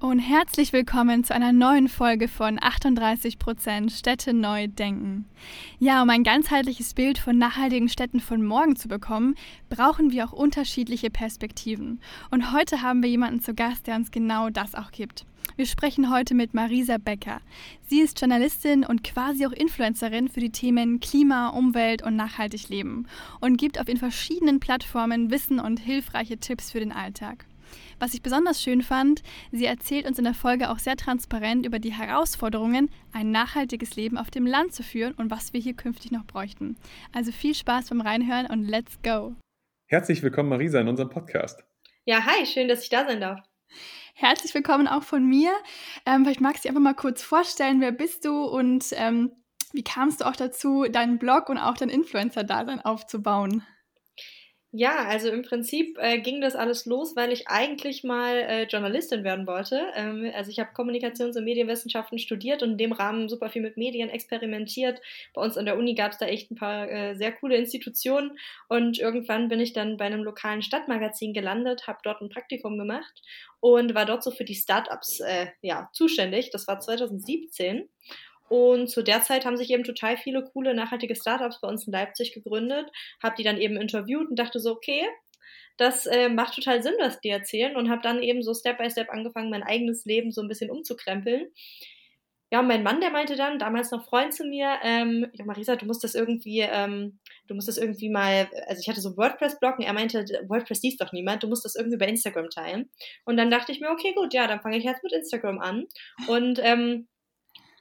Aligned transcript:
Und 0.00 0.20
herzlich 0.20 0.72
willkommen 0.72 1.24
zu 1.24 1.34
einer 1.34 1.52
neuen 1.52 1.88
Folge 1.88 2.28
von 2.28 2.60
38% 2.60 3.90
Städte 3.90 4.32
neu 4.32 4.68
denken. 4.68 5.24
Ja, 5.80 6.02
um 6.02 6.10
ein 6.10 6.22
ganzheitliches 6.22 6.94
Bild 6.94 7.18
von 7.18 7.36
nachhaltigen 7.36 7.88
Städten 7.88 8.20
von 8.20 8.44
morgen 8.44 8.76
zu 8.76 8.86
bekommen, 8.86 9.34
brauchen 9.68 10.12
wir 10.12 10.24
auch 10.24 10.32
unterschiedliche 10.32 11.10
Perspektiven. 11.10 12.00
Und 12.30 12.52
heute 12.52 12.80
haben 12.80 13.02
wir 13.02 13.10
jemanden 13.10 13.40
zu 13.40 13.54
Gast, 13.54 13.88
der 13.88 13.96
uns 13.96 14.12
genau 14.12 14.50
das 14.50 14.76
auch 14.76 14.92
gibt. 14.92 15.26
Wir 15.56 15.66
sprechen 15.66 16.12
heute 16.12 16.36
mit 16.36 16.54
Marisa 16.54 16.98
Becker. 16.98 17.40
Sie 17.88 17.98
ist 17.98 18.20
Journalistin 18.20 18.84
und 18.84 19.02
quasi 19.02 19.46
auch 19.46 19.52
Influencerin 19.52 20.28
für 20.28 20.38
die 20.38 20.52
Themen 20.52 21.00
Klima, 21.00 21.48
Umwelt 21.48 22.04
und 22.04 22.14
nachhaltig 22.14 22.68
Leben 22.68 23.08
und 23.40 23.56
gibt 23.56 23.80
auf 23.80 23.86
den 23.86 23.96
verschiedenen 23.96 24.60
Plattformen 24.60 25.32
Wissen 25.32 25.58
und 25.58 25.80
hilfreiche 25.80 26.38
Tipps 26.38 26.70
für 26.70 26.78
den 26.78 26.92
Alltag. 26.92 27.46
Was 27.98 28.14
ich 28.14 28.22
besonders 28.22 28.62
schön 28.62 28.82
fand, 28.82 29.22
sie 29.52 29.66
erzählt 29.66 30.06
uns 30.06 30.18
in 30.18 30.24
der 30.24 30.34
Folge 30.34 30.70
auch 30.70 30.78
sehr 30.78 30.96
transparent 30.96 31.66
über 31.66 31.78
die 31.78 31.92
Herausforderungen, 31.92 32.90
ein 33.12 33.30
nachhaltiges 33.30 33.96
Leben 33.96 34.18
auf 34.18 34.30
dem 34.30 34.46
Land 34.46 34.74
zu 34.74 34.82
führen 34.82 35.14
und 35.14 35.30
was 35.30 35.52
wir 35.52 35.60
hier 35.60 35.74
künftig 35.74 36.10
noch 36.10 36.24
bräuchten. 36.24 36.76
Also 37.12 37.32
viel 37.32 37.54
Spaß 37.54 37.88
beim 37.90 38.00
Reinhören 38.00 38.46
und 38.46 38.64
let's 38.64 38.98
go! 39.02 39.34
Herzlich 39.86 40.22
willkommen, 40.22 40.50
Marisa, 40.50 40.80
in 40.80 40.88
unserem 40.88 41.10
Podcast. 41.10 41.64
Ja, 42.04 42.24
hi, 42.24 42.46
schön, 42.46 42.68
dass 42.68 42.82
ich 42.82 42.88
da 42.88 43.06
sein 43.06 43.20
darf. 43.20 43.40
Herzlich 44.14 44.54
willkommen 44.54 44.88
auch 44.88 45.02
von 45.02 45.26
mir. 45.26 45.52
Ähm, 46.04 46.24
vielleicht 46.24 46.40
magst 46.40 46.64
du 46.64 46.68
dich 46.68 46.70
einfach 46.70 46.82
mal 46.82 46.94
kurz 46.94 47.22
vorstellen, 47.22 47.80
wer 47.80 47.92
bist 47.92 48.24
du 48.24 48.44
und 48.44 48.86
ähm, 48.92 49.32
wie 49.72 49.84
kamst 49.84 50.20
du 50.20 50.26
auch 50.26 50.36
dazu, 50.36 50.86
deinen 50.90 51.18
Blog 51.18 51.48
und 51.48 51.58
auch 51.58 51.76
dein 51.76 51.88
Influencer-Dasein 51.88 52.80
aufzubauen? 52.80 53.62
Ja, 54.70 55.06
also 55.06 55.30
im 55.30 55.42
Prinzip 55.44 55.96
äh, 55.98 56.20
ging 56.20 56.42
das 56.42 56.54
alles 56.54 56.84
los, 56.84 57.16
weil 57.16 57.32
ich 57.32 57.48
eigentlich 57.48 58.04
mal 58.04 58.36
äh, 58.36 58.64
Journalistin 58.64 59.24
werden 59.24 59.46
wollte. 59.46 59.80
Ähm, 59.94 60.30
also 60.34 60.50
ich 60.50 60.58
habe 60.58 60.72
Kommunikations- 60.74 61.38
und 61.38 61.44
Medienwissenschaften 61.44 62.18
studiert 62.18 62.62
und 62.62 62.72
in 62.72 62.76
dem 62.76 62.92
Rahmen 62.92 63.30
super 63.30 63.48
viel 63.48 63.62
mit 63.62 63.78
Medien 63.78 64.10
experimentiert. 64.10 65.00
Bei 65.32 65.40
uns 65.40 65.56
an 65.56 65.64
der 65.64 65.78
Uni 65.78 65.94
gab 65.94 66.12
es 66.12 66.18
da 66.18 66.26
echt 66.26 66.50
ein 66.50 66.56
paar 66.56 66.86
äh, 66.90 67.14
sehr 67.16 67.32
coole 67.32 67.56
Institutionen 67.56 68.38
und 68.68 68.98
irgendwann 68.98 69.48
bin 69.48 69.58
ich 69.58 69.72
dann 69.72 69.96
bei 69.96 70.04
einem 70.04 70.22
lokalen 70.22 70.60
Stadtmagazin 70.60 71.32
gelandet, 71.32 71.86
habe 71.86 72.00
dort 72.02 72.20
ein 72.20 72.28
Praktikum 72.28 72.76
gemacht 72.76 73.22
und 73.60 73.94
war 73.94 74.04
dort 74.04 74.22
so 74.22 74.30
für 74.30 74.44
die 74.44 74.54
Startups 74.54 75.20
äh, 75.20 75.46
ja, 75.62 75.88
zuständig. 75.94 76.50
Das 76.50 76.68
war 76.68 76.78
2017 76.78 77.88
und 78.48 78.88
zu 78.88 79.02
der 79.02 79.22
Zeit 79.22 79.44
haben 79.44 79.56
sich 79.56 79.70
eben 79.70 79.84
total 79.84 80.16
viele 80.16 80.44
coole 80.44 80.74
nachhaltige 80.74 81.14
Startups 81.14 81.60
bei 81.60 81.68
uns 81.68 81.86
in 81.86 81.92
Leipzig 81.92 82.32
gegründet, 82.32 82.90
habe 83.22 83.36
die 83.36 83.44
dann 83.44 83.58
eben 83.58 83.76
interviewt 83.76 84.28
und 84.30 84.38
dachte 84.38 84.60
so, 84.60 84.72
okay, 84.72 85.04
das 85.78 86.06
äh, 86.06 86.28
macht 86.28 86.54
total 86.54 86.82
Sinn, 86.82 86.94
was 86.98 87.20
die 87.20 87.28
erzählen 87.28 87.76
und 87.76 87.88
habe 87.88 88.02
dann 88.02 88.22
eben 88.22 88.42
so 88.42 88.52
Step 88.52 88.78
by 88.78 88.90
Step 88.90 89.10
angefangen, 89.10 89.50
mein 89.50 89.62
eigenes 89.62 90.04
Leben 90.04 90.32
so 90.32 90.42
ein 90.42 90.48
bisschen 90.48 90.70
umzukrempeln. 90.70 91.48
Ja, 92.50 92.62
mein 92.62 92.82
Mann, 92.82 93.00
der 93.00 93.10
meinte 93.10 93.36
dann, 93.36 93.58
damals 93.58 93.90
noch 93.90 94.06
Freund 94.06 94.32
zu 94.32 94.44
mir, 94.44 94.78
ähm, 94.82 95.26
ja, 95.34 95.44
Marisa, 95.44 95.76
du 95.76 95.84
musst 95.84 96.02
das 96.02 96.14
irgendwie, 96.14 96.60
ähm, 96.60 97.18
du 97.46 97.54
musst 97.54 97.68
das 97.68 97.76
irgendwie 97.76 98.08
mal, 98.08 98.48
also 98.66 98.80
ich 98.80 98.88
hatte 98.88 99.02
so 99.02 99.18
WordPress-Blog 99.18 99.78
und 99.78 99.84
er 99.84 99.92
meinte, 99.92 100.24
WordPress 100.48 100.82
liest 100.82 101.00
doch 101.02 101.12
niemand, 101.12 101.42
du 101.42 101.48
musst 101.48 101.66
das 101.66 101.74
irgendwie 101.74 101.98
bei 101.98 102.06
Instagram 102.06 102.48
teilen. 102.48 102.90
Und 103.26 103.36
dann 103.36 103.50
dachte 103.50 103.70
ich 103.70 103.80
mir, 103.80 103.90
okay, 103.90 104.14
gut, 104.14 104.32
ja, 104.32 104.46
dann 104.46 104.62
fange 104.62 104.78
ich 104.78 104.84
jetzt 104.84 105.04
mit 105.04 105.12
Instagram 105.12 105.58
an. 105.58 105.84
Und 106.26 106.58
ähm, 106.62 107.06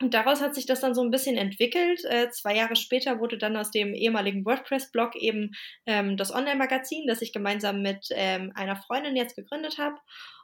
und 0.01 0.13
daraus 0.13 0.41
hat 0.41 0.53
sich 0.53 0.67
das 0.67 0.81
dann 0.81 0.93
so 0.93 1.01
ein 1.01 1.09
bisschen 1.09 1.37
entwickelt. 1.37 2.03
Äh, 2.05 2.29
zwei 2.29 2.55
Jahre 2.55 2.75
später 2.75 3.19
wurde 3.19 3.37
dann 3.37 3.57
aus 3.57 3.71
dem 3.71 3.95
ehemaligen 3.95 4.45
WordPress-Blog 4.45 5.15
eben 5.15 5.51
ähm, 5.87 6.17
das 6.17 6.33
Online-Magazin, 6.33 7.07
das 7.07 7.21
ich 7.21 7.33
gemeinsam 7.33 7.81
mit 7.81 8.07
ähm, 8.11 8.51
einer 8.55 8.75
Freundin 8.75 9.15
jetzt 9.15 9.35
gegründet 9.35 9.79
habe. 9.79 9.97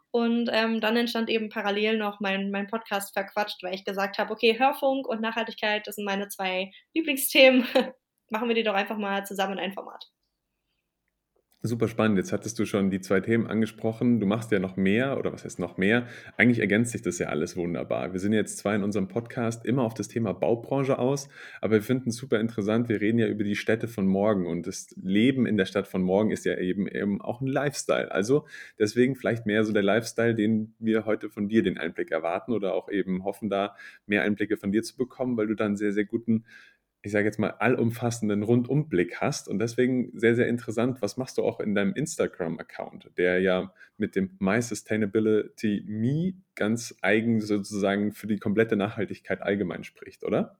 Und 0.09 0.49
ähm, 0.51 0.79
dann 0.81 0.97
entstand 0.97 1.29
eben 1.29 1.49
parallel 1.49 1.97
noch 1.97 2.19
mein, 2.19 2.51
mein 2.51 2.67
Podcast 2.67 3.13
verquatscht, 3.13 3.61
weil 3.63 3.75
ich 3.75 3.85
gesagt 3.85 4.17
habe, 4.17 4.31
okay, 4.31 4.57
Hörfunk 4.57 5.07
und 5.07 5.21
Nachhaltigkeit, 5.21 5.85
das 5.87 5.95
sind 5.95 6.05
meine 6.05 6.27
zwei 6.29 6.71
Lieblingsthemen. 6.93 7.65
Machen 8.29 8.47
wir 8.47 8.55
die 8.55 8.63
doch 8.63 8.75
einfach 8.75 8.97
mal 8.97 9.25
zusammen 9.25 9.53
in 9.53 9.59
ein 9.59 9.73
Format. 9.73 10.09
Super 11.65 11.87
spannend. 11.87 12.17
Jetzt 12.17 12.33
hattest 12.33 12.59
du 12.59 12.65
schon 12.65 12.89
die 12.89 12.99
zwei 12.99 13.21
Themen 13.21 13.47
angesprochen. 13.47 14.19
Du 14.19 14.25
machst 14.25 14.51
ja 14.51 14.59
noch 14.59 14.75
mehr 14.75 15.17
oder 15.17 15.31
was 15.31 15.45
heißt 15.45 15.59
noch 15.59 15.77
mehr? 15.77 16.07
Eigentlich 16.35 16.59
ergänzt 16.59 16.91
sich 16.91 17.01
das 17.01 17.19
ja 17.19 17.27
alles 17.27 17.55
wunderbar. 17.55 18.11
Wir 18.11 18.19
sind 18.19 18.33
jetzt 18.33 18.57
zwar 18.57 18.75
in 18.75 18.83
unserem 18.83 19.07
Podcast 19.07 19.65
immer 19.65 19.83
auf 19.83 19.93
das 19.93 20.09
Thema 20.09 20.33
Baubranche 20.33 20.99
aus, 20.99 21.29
aber 21.61 21.75
wir 21.75 21.81
finden 21.81 22.09
es 22.09 22.17
super 22.17 22.41
interessant. 22.41 22.89
Wir 22.89 22.99
reden 22.99 23.17
ja 23.17 23.27
über 23.27 23.45
die 23.45 23.55
Städte 23.55 23.87
von 23.87 24.05
morgen 24.05 24.45
und 24.45 24.67
das 24.67 24.93
Leben 25.01 25.45
in 25.45 25.55
der 25.55 25.63
Stadt 25.63 25.87
von 25.87 26.01
morgen 26.01 26.31
ist 26.31 26.43
ja 26.43 26.57
eben, 26.57 26.85
eben 26.85 27.21
auch 27.21 27.39
ein 27.39 27.47
Lifestyle. 27.47 28.11
Also 28.11 28.45
deswegen 28.77 29.15
vielleicht 29.15 29.45
mehr 29.45 29.63
so 29.63 29.71
der 29.71 29.83
Lifestyle, 29.83 30.35
den 30.35 30.75
wir 30.79 31.05
heute 31.05 31.29
von 31.29 31.47
dir 31.47 31.63
den 31.63 31.77
Einblick 31.77 32.11
erwarten 32.11 32.51
oder 32.51 32.73
auch 32.73 32.89
eben 32.89 33.23
hoffen, 33.23 33.49
da 33.49 33.73
mehr 34.05 34.23
Einblicke 34.23 34.57
von 34.57 34.73
dir 34.73 34.83
zu 34.83 34.97
bekommen, 34.97 35.37
weil 35.37 35.47
du 35.47 35.55
da 35.55 35.63
einen 35.63 35.77
sehr, 35.77 35.93
sehr 35.93 36.03
guten 36.03 36.43
ich 37.03 37.11
sage 37.11 37.25
jetzt 37.25 37.37
mal, 37.37 37.49
allumfassenden 37.49 38.43
Rundumblick 38.43 39.19
hast. 39.19 39.49
Und 39.49 39.59
deswegen 39.59 40.17
sehr, 40.17 40.35
sehr 40.35 40.47
interessant, 40.47 41.01
was 41.01 41.17
machst 41.17 41.37
du 41.37 41.43
auch 41.43 41.59
in 41.59 41.75
deinem 41.75 41.93
Instagram-Account, 41.93 43.11
der 43.17 43.41
ja 43.41 43.73
mit 43.97 44.15
dem 44.15 44.37
My 44.39 44.61
Sustainability 44.61 45.83
Me 45.85 46.33
ganz 46.55 46.95
eigen 47.01 47.41
sozusagen 47.41 48.13
für 48.13 48.27
die 48.27 48.37
komplette 48.37 48.77
Nachhaltigkeit 48.77 49.41
allgemein 49.41 49.83
spricht, 49.83 50.23
oder? 50.23 50.57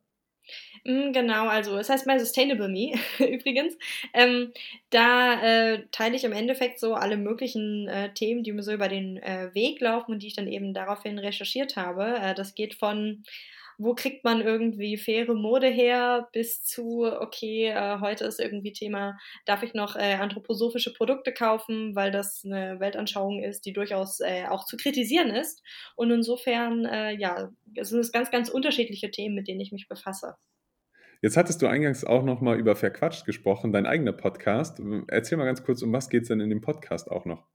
Mm, 0.84 1.14
genau, 1.14 1.48
also 1.48 1.78
es 1.78 1.90
heißt 1.90 2.06
My 2.06 2.20
Sustainable 2.20 2.68
Me 2.68 2.92
übrigens. 3.20 3.78
Ähm, 4.14 4.52
da 4.90 5.42
äh, 5.42 5.84
teile 5.92 6.18
ich 6.18 6.26
im 6.26 6.34
Endeffekt 6.34 6.78
so 6.78 6.94
alle 6.94 7.16
möglichen 7.16 7.88
äh, 7.88 8.14
Themen, 8.14 8.44
die 8.44 8.52
mir 8.52 8.64
so 8.64 8.74
über 8.74 8.90
den 8.90 9.16
äh, 9.18 9.50
Weg 9.54 9.80
laufen 9.80 10.12
und 10.12 10.24
die 10.24 10.28
ich 10.28 10.36
dann 10.36 10.50
eben 10.50 10.74
daraufhin 10.74 11.20
recherchiert 11.20 11.78
habe. 11.78 12.18
Äh, 12.20 12.36
das 12.36 12.54
geht 12.54 12.74
von 12.74 13.24
wo 13.78 13.96
kriegt 13.96 14.24
man 14.24 14.42
irgendwie 14.42 14.98
faire 14.98 15.34
Mode 15.34 15.68
her, 15.68 16.28
bis 16.32 16.64
zu, 16.64 17.04
okay, 17.04 17.68
äh, 17.68 18.00
heute 18.00 18.26
ist 18.26 18.40
irgendwie 18.40 18.74
Thema, 18.74 19.18
darf 19.46 19.64
ich 19.64 19.74
noch 19.74 19.96
äh, 19.96 20.16
anthroposophische 20.16 20.94
Produkte 20.94 21.34
kaufen, 21.34 21.96
weil 21.96 22.12
das 22.12 22.44
eine 22.46 22.80
Weltanschauung 22.80 23.44
ist, 23.44 23.66
die 23.66 23.74
durchaus 23.74 24.20
äh, 24.20 24.46
auch 24.50 24.66
zu 24.66 24.78
kritisieren 24.78 25.30
ist. 25.30 25.62
Und 25.96 26.12
insofern, 26.12 26.86
äh, 26.86 27.12
ja, 27.16 27.50
sind 27.82 28.00
es 28.00 28.12
ganz, 28.12 28.32
ganz 28.32 28.50
unterschiedliche 28.50 29.12
Themen, 29.12 29.36
mit 29.36 29.48
denen 29.48 29.62
ich 29.62 29.72
mich 29.72 29.88
befasse. 29.88 30.36
Jetzt 31.22 31.38
hattest 31.38 31.62
du 31.62 31.68
eingangs 31.68 32.04
auch 32.04 32.24
noch 32.24 32.42
mal 32.42 32.60
über 32.60 32.76
Verquatscht 32.76 33.26
gesprochen, 33.26 33.72
dein 33.72 33.86
eigener 33.86 34.12
Podcast. 34.12 34.82
Erzähl 35.08 35.38
mal 35.38 35.46
ganz 35.46 35.64
kurz, 35.64 35.82
um 35.82 35.94
was 35.94 36.10
geht 36.10 36.24
es 36.24 36.28
denn 36.28 36.42
in 36.42 36.50
dem 36.50 36.60
Podcast 36.60 37.10
auch 37.10 37.24
noch? 37.24 37.48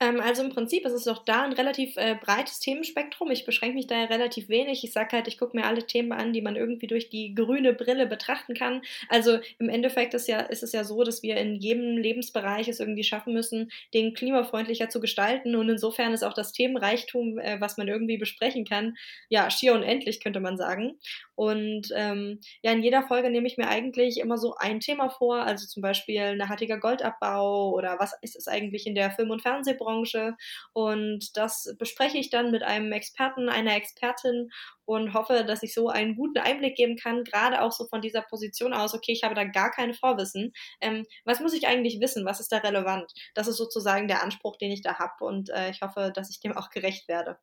Ähm, 0.00 0.20
also 0.20 0.42
im 0.42 0.50
Prinzip 0.50 0.84
ist 0.84 0.92
es 0.92 1.06
auch 1.06 1.24
da 1.24 1.42
ein 1.44 1.52
relativ 1.52 1.96
äh, 1.96 2.16
breites 2.20 2.58
Themenspektrum. 2.60 3.30
Ich 3.30 3.44
beschränke 3.44 3.76
mich 3.76 3.86
da 3.86 3.96
ja 3.96 4.04
relativ 4.06 4.48
wenig. 4.48 4.82
Ich 4.82 4.92
sage 4.92 5.10
halt, 5.12 5.28
ich 5.28 5.38
gucke 5.38 5.56
mir 5.56 5.64
alle 5.66 5.86
Themen 5.86 6.12
an, 6.12 6.32
die 6.32 6.42
man 6.42 6.56
irgendwie 6.56 6.88
durch 6.88 7.10
die 7.10 7.34
grüne 7.34 7.72
Brille 7.74 8.06
betrachten 8.06 8.54
kann. 8.54 8.82
Also 9.08 9.38
im 9.58 9.68
Endeffekt 9.68 10.14
ist, 10.14 10.26
ja, 10.26 10.40
ist 10.40 10.62
es 10.64 10.72
ja 10.72 10.82
so, 10.84 11.04
dass 11.04 11.22
wir 11.22 11.36
in 11.36 11.56
jedem 11.56 11.96
Lebensbereich 11.96 12.68
es 12.68 12.80
irgendwie 12.80 13.04
schaffen 13.04 13.32
müssen, 13.32 13.70
den 13.94 14.14
klimafreundlicher 14.14 14.88
zu 14.88 15.00
gestalten. 15.00 15.54
Und 15.54 15.68
insofern 15.68 16.12
ist 16.12 16.24
auch 16.24 16.34
das 16.34 16.52
Themenreichtum, 16.52 17.38
äh, 17.38 17.60
was 17.60 17.76
man 17.76 17.86
irgendwie 17.88 18.18
besprechen 18.18 18.64
kann, 18.64 18.96
ja, 19.28 19.48
schier 19.50 19.74
unendlich, 19.74 20.20
könnte 20.20 20.40
man 20.40 20.56
sagen. 20.56 20.98
Und 21.36 21.88
ähm, 21.94 22.40
ja, 22.62 22.72
in 22.72 22.82
jeder 22.82 23.02
Folge 23.02 23.30
nehme 23.30 23.46
ich 23.46 23.56
mir 23.56 23.68
eigentlich 23.68 24.18
immer 24.18 24.38
so 24.38 24.54
ein 24.56 24.80
Thema 24.80 25.10
vor, 25.10 25.42
also 25.42 25.66
zum 25.66 25.82
Beispiel 25.82 26.36
nachhaltiger 26.36 26.78
Goldabbau 26.78 27.72
oder 27.72 27.98
was 27.98 28.14
ist 28.22 28.36
es 28.36 28.48
eigentlich 28.48 28.86
in 28.86 28.94
der 28.94 29.10
Film- 29.10 29.30
und 29.30 29.42
Fernsehbranche. 29.42 30.36
Und 30.72 31.36
das 31.36 31.74
bespreche 31.78 32.18
ich 32.18 32.30
dann 32.30 32.50
mit 32.50 32.62
einem 32.62 32.92
Experten, 32.92 33.48
einer 33.48 33.76
Expertin 33.76 34.50
und 34.84 35.14
hoffe, 35.14 35.44
dass 35.46 35.62
ich 35.62 35.74
so 35.74 35.88
einen 35.88 36.16
guten 36.16 36.38
Einblick 36.38 36.76
geben 36.76 36.96
kann, 36.96 37.24
gerade 37.24 37.62
auch 37.62 37.72
so 37.72 37.86
von 37.86 38.00
dieser 38.00 38.22
Position 38.22 38.72
aus, 38.74 38.94
okay, 38.94 39.12
ich 39.12 39.22
habe 39.24 39.34
da 39.34 39.44
gar 39.44 39.70
keine 39.70 39.94
Vorwissen. 39.94 40.52
Ähm, 40.80 41.06
was 41.24 41.40
muss 41.40 41.54
ich 41.54 41.66
eigentlich 41.66 42.00
wissen? 42.00 42.24
Was 42.24 42.40
ist 42.40 42.52
da 42.52 42.58
relevant? 42.58 43.12
Das 43.34 43.48
ist 43.48 43.56
sozusagen 43.56 44.08
der 44.08 44.22
Anspruch, 44.22 44.56
den 44.56 44.70
ich 44.72 44.82
da 44.82 44.98
habe 44.98 45.24
und 45.24 45.50
äh, 45.50 45.70
ich 45.70 45.80
hoffe, 45.82 46.12
dass 46.14 46.30
ich 46.30 46.40
dem 46.40 46.52
auch 46.56 46.70
gerecht 46.70 47.08
werde. 47.08 47.38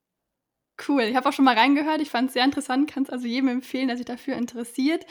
Cool, 0.87 1.03
ich 1.03 1.15
habe 1.15 1.29
auch 1.29 1.33
schon 1.33 1.45
mal 1.45 1.57
reingehört. 1.57 2.01
Ich 2.01 2.09
fand 2.09 2.29
es 2.29 2.33
sehr 2.33 2.45
interessant, 2.45 2.89
kann 2.89 3.03
es 3.03 3.09
also 3.09 3.27
jedem 3.27 3.49
empfehlen, 3.49 3.87
der 3.87 3.97
sich 3.97 4.05
dafür 4.05 4.35
interessiert. 4.35 5.05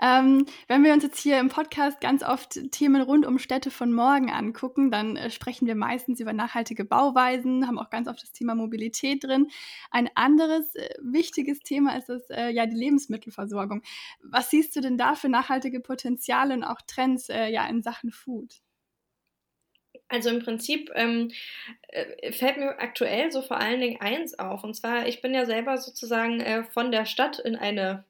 Ähm, 0.00 0.46
wenn 0.68 0.84
wir 0.84 0.92
uns 0.92 1.02
jetzt 1.02 1.18
hier 1.18 1.40
im 1.40 1.48
Podcast 1.48 2.00
ganz 2.00 2.22
oft 2.22 2.70
Themen 2.70 3.02
rund 3.02 3.26
um 3.26 3.38
Städte 3.38 3.70
von 3.70 3.92
morgen 3.92 4.30
angucken, 4.30 4.90
dann 4.92 5.16
äh, 5.16 5.30
sprechen 5.30 5.66
wir 5.66 5.74
meistens 5.74 6.20
über 6.20 6.32
nachhaltige 6.32 6.84
Bauweisen, 6.84 7.66
haben 7.66 7.78
auch 7.78 7.90
ganz 7.90 8.06
oft 8.06 8.22
das 8.22 8.32
Thema 8.32 8.54
Mobilität 8.54 9.24
drin. 9.24 9.48
Ein 9.90 10.08
anderes 10.14 10.74
äh, 10.76 10.88
wichtiges 11.02 11.60
Thema 11.60 11.96
ist 11.96 12.08
das, 12.08 12.30
äh, 12.30 12.50
ja 12.50 12.66
die 12.66 12.76
Lebensmittelversorgung. 12.76 13.82
Was 14.22 14.50
siehst 14.50 14.76
du 14.76 14.80
denn 14.80 14.98
da 14.98 15.16
für 15.16 15.28
nachhaltige 15.28 15.80
Potenziale 15.80 16.54
und 16.54 16.62
auch 16.62 16.80
Trends 16.86 17.28
äh, 17.28 17.48
ja 17.48 17.66
in 17.66 17.82
Sachen 17.82 18.12
Food? 18.12 18.60
Also 20.08 20.30
im 20.30 20.42
Prinzip 20.42 20.90
ähm, 20.94 21.30
äh, 21.88 22.32
fällt 22.32 22.56
mir 22.56 22.78
aktuell 22.78 23.30
so 23.30 23.42
vor 23.42 23.58
allen 23.58 23.80
Dingen 23.80 24.00
eins 24.00 24.38
auf. 24.38 24.64
Und 24.64 24.74
zwar, 24.74 25.06
ich 25.06 25.20
bin 25.20 25.34
ja 25.34 25.44
selber 25.44 25.76
sozusagen 25.76 26.40
äh, 26.40 26.64
von 26.64 26.90
der 26.90 27.04
Stadt 27.04 27.38
in 27.38 27.56
eine 27.56 28.04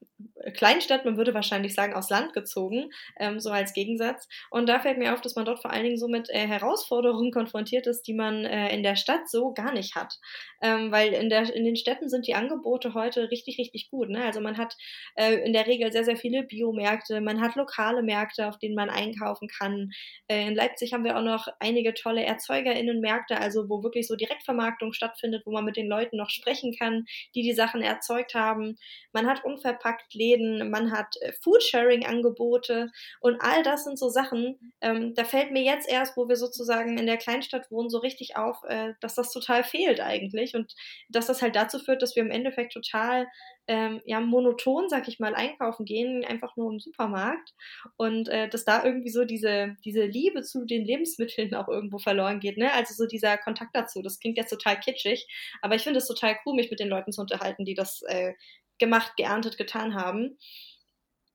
Kleinstadt, 0.55 1.05
man 1.05 1.17
würde 1.17 1.35
wahrscheinlich 1.35 1.75
sagen, 1.75 1.95
aus 1.95 2.11
Land 2.11 2.33
gezogen, 2.33 2.91
ähm, 3.19 3.41
so 3.41 3.51
als 3.51 3.73
Gegensatz. 3.73 4.29
Und 4.51 4.69
da 4.69 4.81
fällt 4.81 4.99
mir 4.99 5.15
auf, 5.15 5.21
dass 5.21 5.37
man 5.37 5.45
dort 5.45 5.61
vor 5.61 5.73
allen 5.73 5.85
Dingen 5.85 5.99
so 5.99 6.09
mit 6.09 6.29
äh, 6.31 6.47
Herausforderungen 6.47 7.31
konfrontiert 7.33 7.87
ist, 7.87 8.03
die 8.03 8.15
man 8.15 8.45
äh, 8.45 8.75
in 8.75 8.83
der 8.83 8.97
Stadt 8.97 9.29
so 9.29 9.53
gar 9.53 9.73
nicht 9.73 9.95
hat. 9.95 10.19
Ähm, 10.61 10.91
weil 10.91 11.13
in, 11.13 11.29
der, 11.29 11.55
in 11.55 11.65
den 11.65 11.77
Städten 11.77 12.09
sind 12.09 12.27
die 12.27 12.35
Angebote 12.35 12.95
heute 12.95 13.31
richtig, 13.31 13.59
richtig 13.59 13.91
gut. 13.91 14.09
Ne? 14.09 14.25
Also 14.25 14.41
man 14.41 14.59
hat 14.59 14.77
äh, 15.15 15.35
in 15.45 15.53
der 15.53 15.67
Regel 15.67 15.93
sehr, 15.93 16.05
sehr 16.05 16.17
viele 16.17 16.43
Biomärkte, 16.43 17.21
man 17.21 17.41
hat 17.41 17.55
lokale 17.55 18.03
Märkte, 18.03 18.49
auf 18.49 18.59
denen 18.59 18.75
man 18.75 18.91
einkaufen 18.91 19.49
kann. 19.49 19.91
Äh, 20.27 20.49
in 20.49 20.55
Leipzig 20.55 20.93
haben 20.93 21.05
wir 21.05 21.17
auch 21.17 21.23
noch 21.23 21.47
einige 21.61 21.95
tolle 21.95 22.25
ErzeugerInnenmärkte, 22.25 23.39
also 23.39 23.69
wo 23.69 23.83
wirklich 23.83 24.09
so 24.09 24.17
Direktvermarktung 24.17 24.93
stattfindet, 24.93 25.43
wo 25.47 25.53
man 25.53 25.65
mit 25.65 25.77
den 25.77 25.89
Leuten 25.89 26.17
noch 26.17 26.31
sprechen 26.31 26.75
kann, 26.77 27.05
die 27.35 27.43
die 27.43 27.55
Sachen 27.55 27.83
erzeugt 27.83 28.35
haben. 28.35 28.77
Man 29.13 29.27
hat 29.27 29.45
unverpackt 29.45 30.08
Läden, 30.15 30.71
man 30.71 30.93
hat 30.93 31.17
äh, 31.21 31.33
Foodsharing-Angebote 31.43 32.91
und 33.21 33.41
all 33.41 33.63
das 33.63 33.85
sind 33.85 33.99
so 33.99 34.09
Sachen, 34.09 34.73
ähm, 34.81 35.15
da 35.15 35.25
fällt 35.25 35.53
mir 35.53 35.63
jetzt 35.63 35.89
erst, 35.89 36.17
wo 36.17 36.29
wir 36.29 36.37
sozusagen 36.37 36.99
in 36.99 37.07
der 37.07 37.17
Kleinstadt 37.17 37.71
wohnen, 37.71 37.91
so 37.91 37.99
richtig 37.99 38.37
auf, 38.37 38.63
äh, 38.65 38.95
dass 39.01 39.15
das 39.15 39.33
total 39.33 39.65
fehlt 39.65 40.01
eigentlich 40.01 40.55
und 40.55 40.75
dass 41.09 41.27
das 41.27 41.43
halt 41.43 41.57
dazu 41.57 41.79
führt, 41.79 42.03
dass 42.03 42.17
wir 42.17 42.23
im 42.23 42.31
Endeffekt 42.31 42.73
total 42.73 43.27
ähm, 43.69 44.01
ja, 44.07 44.19
monoton, 44.21 44.89
sag 44.89 45.09
ich 45.09 45.21
mal, 45.21 45.35
einkaufen 45.35 45.85
gehen, 45.85 46.25
einfach 46.25 46.57
nur 46.57 46.73
im 46.73 46.81
Supermarkt 46.81 47.55
und 47.99 48.29
äh, 48.29 48.49
dass 48.49 48.65
da 48.65 48.83
irgendwie 48.83 49.11
so 49.11 49.27
diese, 49.27 49.77
diese 49.85 50.07
Liebe 50.07 50.43
zu 50.43 50.65
den 50.65 50.85
Lebensmitteln 50.85 51.55
auch 51.55 51.69
irgendwo 51.69 51.99
verloren 51.99 52.41
geht, 52.41 52.57
ne? 52.57 52.73
Also 52.73 52.95
so 52.95 53.07
dieser 53.07 53.37
Kontakt 53.37 53.77
dazu, 53.77 54.01
das 54.03 54.19
klingt 54.19 54.39
jetzt 54.39 54.51
total 54.51 54.81
kitschig, 54.81 55.29
aber 55.61 55.75
ich 55.75 55.83
finde 55.83 55.99
es 55.99 56.09
total 56.09 56.37
cool, 56.47 56.55
mich 56.55 56.71
mit 56.71 56.81
den 56.81 56.89
Leuten 56.89 57.13
zu 57.13 57.21
unterhalten, 57.21 57.67
die 57.67 57.75
das 57.75 58.03
äh, 58.09 58.33
gemacht, 58.79 59.13
geerntet, 59.17 59.59
getan 59.59 59.95
haben. 59.95 60.39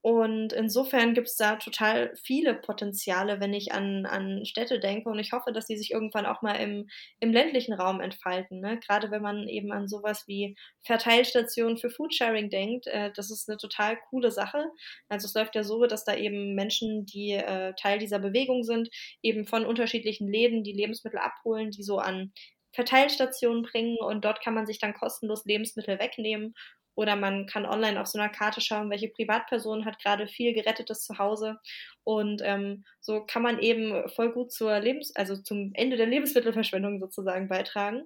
Und 0.05 0.51
insofern 0.51 1.13
gibt 1.13 1.29
es 1.29 1.37
da 1.37 1.55
total 1.55 2.13
viele 2.21 2.55
Potenziale, 2.55 3.39
wenn 3.39 3.53
ich 3.53 3.71
an, 3.71 4.05
an 4.05 4.45
Städte 4.45 4.81
denke. 4.81 5.09
Und 5.09 5.17
ich 5.17 5.31
hoffe, 5.31 5.53
dass 5.53 5.65
die 5.65 5.77
sich 5.77 5.91
irgendwann 5.91 6.25
auch 6.25 6.41
mal 6.41 6.55
im, 6.55 6.89
im 7.21 7.31
ländlichen 7.31 7.71
Raum 7.71 8.01
entfalten. 8.01 8.59
Ne? 8.59 8.81
Gerade 8.85 9.11
wenn 9.11 9.21
man 9.21 9.47
eben 9.47 9.71
an 9.71 9.87
sowas 9.87 10.25
wie 10.27 10.57
Verteilstationen 10.81 11.77
für 11.77 11.89
Foodsharing 11.89 12.49
denkt. 12.49 12.85
Äh, 12.87 13.13
das 13.15 13.31
ist 13.31 13.47
eine 13.47 13.57
total 13.57 13.97
coole 14.09 14.29
Sache. 14.31 14.65
Also 15.07 15.25
es 15.25 15.35
läuft 15.35 15.55
ja 15.55 15.63
so, 15.63 15.85
dass 15.85 16.03
da 16.03 16.13
eben 16.17 16.53
Menschen, 16.53 17.05
die 17.05 17.31
äh, 17.31 17.73
Teil 17.75 17.97
dieser 17.97 18.19
Bewegung 18.19 18.63
sind, 18.63 18.89
eben 19.21 19.45
von 19.45 19.65
unterschiedlichen 19.65 20.27
Läden 20.27 20.65
die 20.65 20.73
Lebensmittel 20.73 21.19
abholen, 21.19 21.71
die 21.71 21.83
so 21.83 21.99
an 21.99 22.33
Verteilstationen 22.73 23.63
bringen. 23.63 23.95
Und 23.99 24.25
dort 24.25 24.43
kann 24.43 24.53
man 24.53 24.65
sich 24.65 24.79
dann 24.79 24.93
kostenlos 24.93 25.45
Lebensmittel 25.45 25.97
wegnehmen 25.97 26.55
oder 26.95 27.15
man 27.15 27.47
kann 27.47 27.65
online 27.65 27.99
auf 27.99 28.07
so 28.07 28.19
einer 28.19 28.29
Karte 28.29 28.61
schauen, 28.61 28.89
welche 28.89 29.09
Privatperson 29.09 29.85
hat 29.85 29.99
gerade 29.99 30.27
viel 30.27 30.53
gerettetes 30.53 31.03
zu 31.03 31.17
Hause. 31.17 31.59
Und 32.03 32.41
ähm, 32.43 32.85
so 32.99 33.21
kann 33.25 33.41
man 33.41 33.59
eben 33.59 34.07
voll 34.09 34.31
gut 34.31 34.51
zur 34.51 34.79
Lebens-, 34.79 35.15
also 35.15 35.37
zum 35.37 35.71
Ende 35.73 35.97
der 35.97 36.07
Lebensmittelverschwendung 36.07 36.99
sozusagen 36.99 37.47
beitragen. 37.47 38.03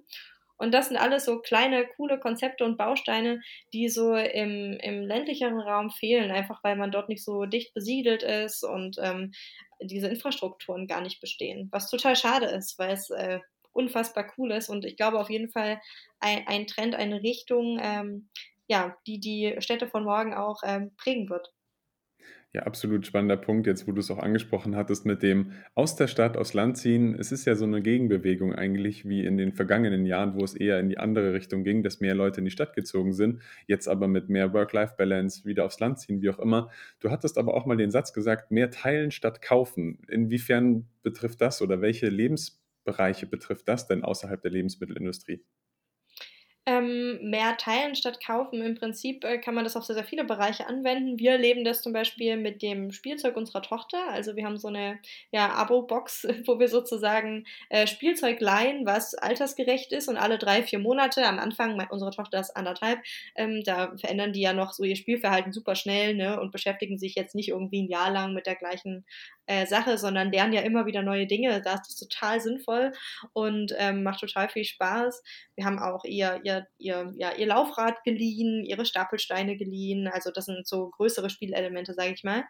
Und 0.58 0.74
das 0.74 0.88
sind 0.88 0.96
alles 0.96 1.24
so 1.24 1.38
kleine, 1.38 1.86
coole 1.96 2.18
Konzepte 2.18 2.64
und 2.64 2.76
Bausteine, 2.76 3.40
die 3.72 3.88
so 3.88 4.16
im, 4.16 4.76
im 4.80 5.02
ländlicheren 5.02 5.60
Raum 5.60 5.90
fehlen, 5.90 6.32
einfach 6.32 6.64
weil 6.64 6.74
man 6.74 6.90
dort 6.90 7.08
nicht 7.08 7.24
so 7.24 7.46
dicht 7.46 7.74
besiedelt 7.74 8.24
ist 8.24 8.64
und 8.64 8.96
ähm, 9.00 9.32
diese 9.80 10.08
Infrastrukturen 10.08 10.88
gar 10.88 11.00
nicht 11.00 11.20
bestehen. 11.20 11.68
Was 11.70 11.88
total 11.88 12.16
schade 12.16 12.46
ist, 12.46 12.76
weil 12.78 12.90
es 12.90 13.08
äh, 13.10 13.38
unfassbar 13.72 14.32
cool 14.36 14.50
ist 14.50 14.68
und 14.68 14.84
ich 14.84 14.96
glaube 14.96 15.20
auf 15.20 15.30
jeden 15.30 15.48
Fall 15.48 15.80
ein, 16.18 16.44
ein 16.48 16.66
Trend, 16.66 16.96
eine 16.96 17.22
Richtung, 17.22 17.78
ähm, 17.80 18.28
ja, 18.68 18.96
die 19.06 19.20
die 19.20 19.56
Städte 19.60 19.88
von 19.88 20.04
morgen 20.04 20.34
auch 20.34 20.60
ähm, 20.64 20.92
prägen 20.96 21.28
wird. 21.30 21.52
Ja, 22.54 22.62
absolut 22.62 23.06
spannender 23.06 23.36
Punkt, 23.36 23.66
jetzt 23.66 23.86
wo 23.86 23.92
du 23.92 24.00
es 24.00 24.10
auch 24.10 24.18
angesprochen 24.18 24.74
hattest 24.74 25.04
mit 25.04 25.22
dem 25.22 25.52
aus 25.74 25.96
der 25.96 26.06
Stadt, 26.06 26.38
aus 26.38 26.54
Land 26.54 26.78
ziehen. 26.78 27.14
Es 27.14 27.30
ist 27.30 27.44
ja 27.44 27.54
so 27.54 27.66
eine 27.66 27.82
Gegenbewegung 27.82 28.54
eigentlich 28.54 29.06
wie 29.06 29.22
in 29.22 29.36
den 29.36 29.52
vergangenen 29.52 30.06
Jahren, 30.06 30.34
wo 30.34 30.42
es 30.42 30.54
eher 30.54 30.80
in 30.80 30.88
die 30.88 30.96
andere 30.96 31.34
Richtung 31.34 31.62
ging, 31.62 31.82
dass 31.82 32.00
mehr 32.00 32.14
Leute 32.14 32.38
in 32.40 32.46
die 32.46 32.50
Stadt 32.50 32.74
gezogen 32.74 33.12
sind, 33.12 33.42
jetzt 33.66 33.86
aber 33.86 34.08
mit 34.08 34.30
mehr 34.30 34.54
Work-Life-Balance 34.54 35.44
wieder 35.44 35.66
aufs 35.66 35.78
Land 35.78 36.00
ziehen, 36.00 36.22
wie 36.22 36.30
auch 36.30 36.38
immer. 36.38 36.70
Du 37.00 37.10
hattest 37.10 37.36
aber 37.36 37.52
auch 37.52 37.66
mal 37.66 37.76
den 37.76 37.90
Satz 37.90 38.14
gesagt, 38.14 38.50
mehr 38.50 38.70
teilen 38.70 39.10
statt 39.10 39.42
kaufen. 39.42 39.98
Inwiefern 40.08 40.88
betrifft 41.02 41.42
das 41.42 41.60
oder 41.60 41.82
welche 41.82 42.08
Lebensbereiche 42.08 43.26
betrifft 43.26 43.68
das 43.68 43.88
denn 43.88 44.04
außerhalb 44.04 44.40
der 44.40 44.52
Lebensmittelindustrie? 44.52 45.44
Ähm, 46.68 47.18
mehr 47.22 47.56
teilen 47.56 47.94
statt 47.94 48.22
kaufen. 48.22 48.60
Im 48.60 48.74
Prinzip 48.74 49.24
äh, 49.24 49.38
kann 49.38 49.54
man 49.54 49.64
das 49.64 49.74
auf 49.74 49.84
sehr, 49.84 49.94
sehr 49.94 50.04
viele 50.04 50.24
Bereiche 50.24 50.66
anwenden. 50.66 51.18
Wir 51.18 51.38
leben 51.38 51.64
das 51.64 51.80
zum 51.80 51.94
Beispiel 51.94 52.36
mit 52.36 52.60
dem 52.60 52.92
Spielzeug 52.92 53.38
unserer 53.38 53.62
Tochter. 53.62 53.98
Also 54.10 54.36
wir 54.36 54.44
haben 54.44 54.58
so 54.58 54.68
eine 54.68 54.98
ja, 55.32 55.48
Abo-Box, 55.54 56.28
wo 56.46 56.58
wir 56.58 56.68
sozusagen 56.68 57.46
äh, 57.70 57.86
Spielzeug 57.86 58.38
leihen, 58.42 58.84
was 58.84 59.14
altersgerecht 59.14 59.92
ist 59.92 60.08
und 60.08 60.18
alle 60.18 60.36
drei, 60.36 60.62
vier 60.62 60.78
Monate, 60.78 61.24
am 61.24 61.38
Anfang, 61.38 61.82
unsere 61.88 62.10
Tochter 62.10 62.38
ist 62.38 62.54
anderthalb, 62.54 63.00
ähm, 63.34 63.62
da 63.64 63.96
verändern 63.96 64.34
die 64.34 64.42
ja 64.42 64.52
noch 64.52 64.74
so 64.74 64.84
ihr 64.84 64.96
Spielverhalten 64.96 65.52
super 65.52 65.74
schnell 65.74 66.14
ne, 66.16 66.38
und 66.38 66.52
beschäftigen 66.52 66.98
sich 66.98 67.14
jetzt 67.14 67.34
nicht 67.34 67.48
irgendwie 67.48 67.82
ein 67.82 67.88
Jahr 67.88 68.10
lang 68.10 68.34
mit 68.34 68.44
der 68.44 68.56
gleichen 68.56 69.06
äh, 69.48 69.66
Sache, 69.66 69.96
sondern 69.96 70.30
lernen 70.30 70.52
ja 70.52 70.60
immer 70.60 70.86
wieder 70.86 71.02
neue 71.02 71.26
Dinge. 71.26 71.62
Da 71.62 71.74
ist 71.74 71.86
das 71.86 71.96
total 71.96 72.40
sinnvoll 72.40 72.92
und 73.32 73.74
ähm, 73.78 74.02
macht 74.02 74.20
total 74.20 74.48
viel 74.50 74.64
Spaß. 74.64 75.22
Wir 75.56 75.64
haben 75.64 75.78
auch 75.78 76.04
ihr, 76.04 76.40
ihr, 76.44 76.57
ihr, 76.78 77.12
ja, 77.16 77.32
ihr 77.34 77.46
Laufrad 77.46 78.02
geliehen, 78.04 78.64
ihre 78.64 78.84
Stapelsteine 78.84 79.56
geliehen. 79.56 80.08
Also 80.08 80.30
das 80.30 80.46
sind 80.46 80.66
so 80.66 80.90
größere 80.90 81.30
Spielelemente, 81.30 81.94
sage 81.94 82.12
ich 82.12 82.24
mal. 82.24 82.44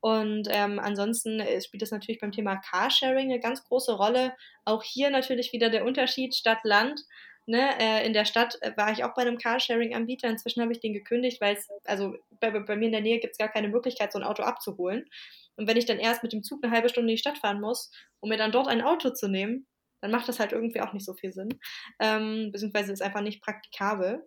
Und 0.00 0.48
ähm, 0.50 0.78
ansonsten 0.78 1.40
äh, 1.40 1.60
spielt 1.60 1.82
es 1.82 1.90
natürlich 1.90 2.20
beim 2.20 2.32
Thema 2.32 2.56
Carsharing 2.56 3.30
eine 3.30 3.40
ganz 3.40 3.64
große 3.64 3.92
Rolle. 3.92 4.34
Auch 4.64 4.82
hier 4.82 5.10
natürlich 5.10 5.52
wieder 5.52 5.70
der 5.70 5.84
Unterschied 5.84 6.34
Stadt-Land. 6.34 7.02
Ne, 7.46 7.70
äh, 7.80 8.06
in 8.06 8.12
der 8.12 8.26
Stadt 8.26 8.58
äh, 8.60 8.76
war 8.76 8.92
ich 8.92 9.04
auch 9.04 9.14
bei 9.14 9.22
einem 9.22 9.38
Carsharing-Anbieter. 9.38 10.28
Inzwischen 10.28 10.60
habe 10.62 10.72
ich 10.72 10.80
den 10.80 10.92
gekündigt, 10.92 11.40
weil 11.40 11.56
es, 11.56 11.66
also 11.84 12.14
bei, 12.40 12.50
bei 12.50 12.76
mir 12.76 12.86
in 12.86 12.92
der 12.92 13.00
Nähe 13.00 13.20
gibt 13.20 13.32
es 13.32 13.38
gar 13.38 13.48
keine 13.48 13.68
Möglichkeit, 13.68 14.12
so 14.12 14.18
ein 14.18 14.24
Auto 14.24 14.42
abzuholen. 14.42 15.08
Und 15.56 15.66
wenn 15.66 15.78
ich 15.78 15.86
dann 15.86 15.98
erst 15.98 16.22
mit 16.22 16.32
dem 16.32 16.42
Zug 16.42 16.62
eine 16.62 16.72
halbe 16.72 16.90
Stunde 16.90 17.10
in 17.10 17.16
die 17.16 17.20
Stadt 17.20 17.38
fahren 17.38 17.60
muss, 17.60 17.90
um 18.20 18.28
mir 18.28 18.36
dann 18.36 18.52
dort 18.52 18.68
ein 18.68 18.82
Auto 18.82 19.10
zu 19.10 19.28
nehmen, 19.28 19.66
dann 20.00 20.10
macht 20.10 20.28
das 20.28 20.40
halt 20.40 20.52
irgendwie 20.52 20.80
auch 20.80 20.92
nicht 20.92 21.04
so 21.04 21.14
viel 21.14 21.32
Sinn. 21.32 21.58
Ähm, 22.00 22.50
beziehungsweise 22.52 22.92
ist 22.92 23.02
einfach 23.02 23.22
nicht 23.22 23.42
praktikabel. 23.42 24.24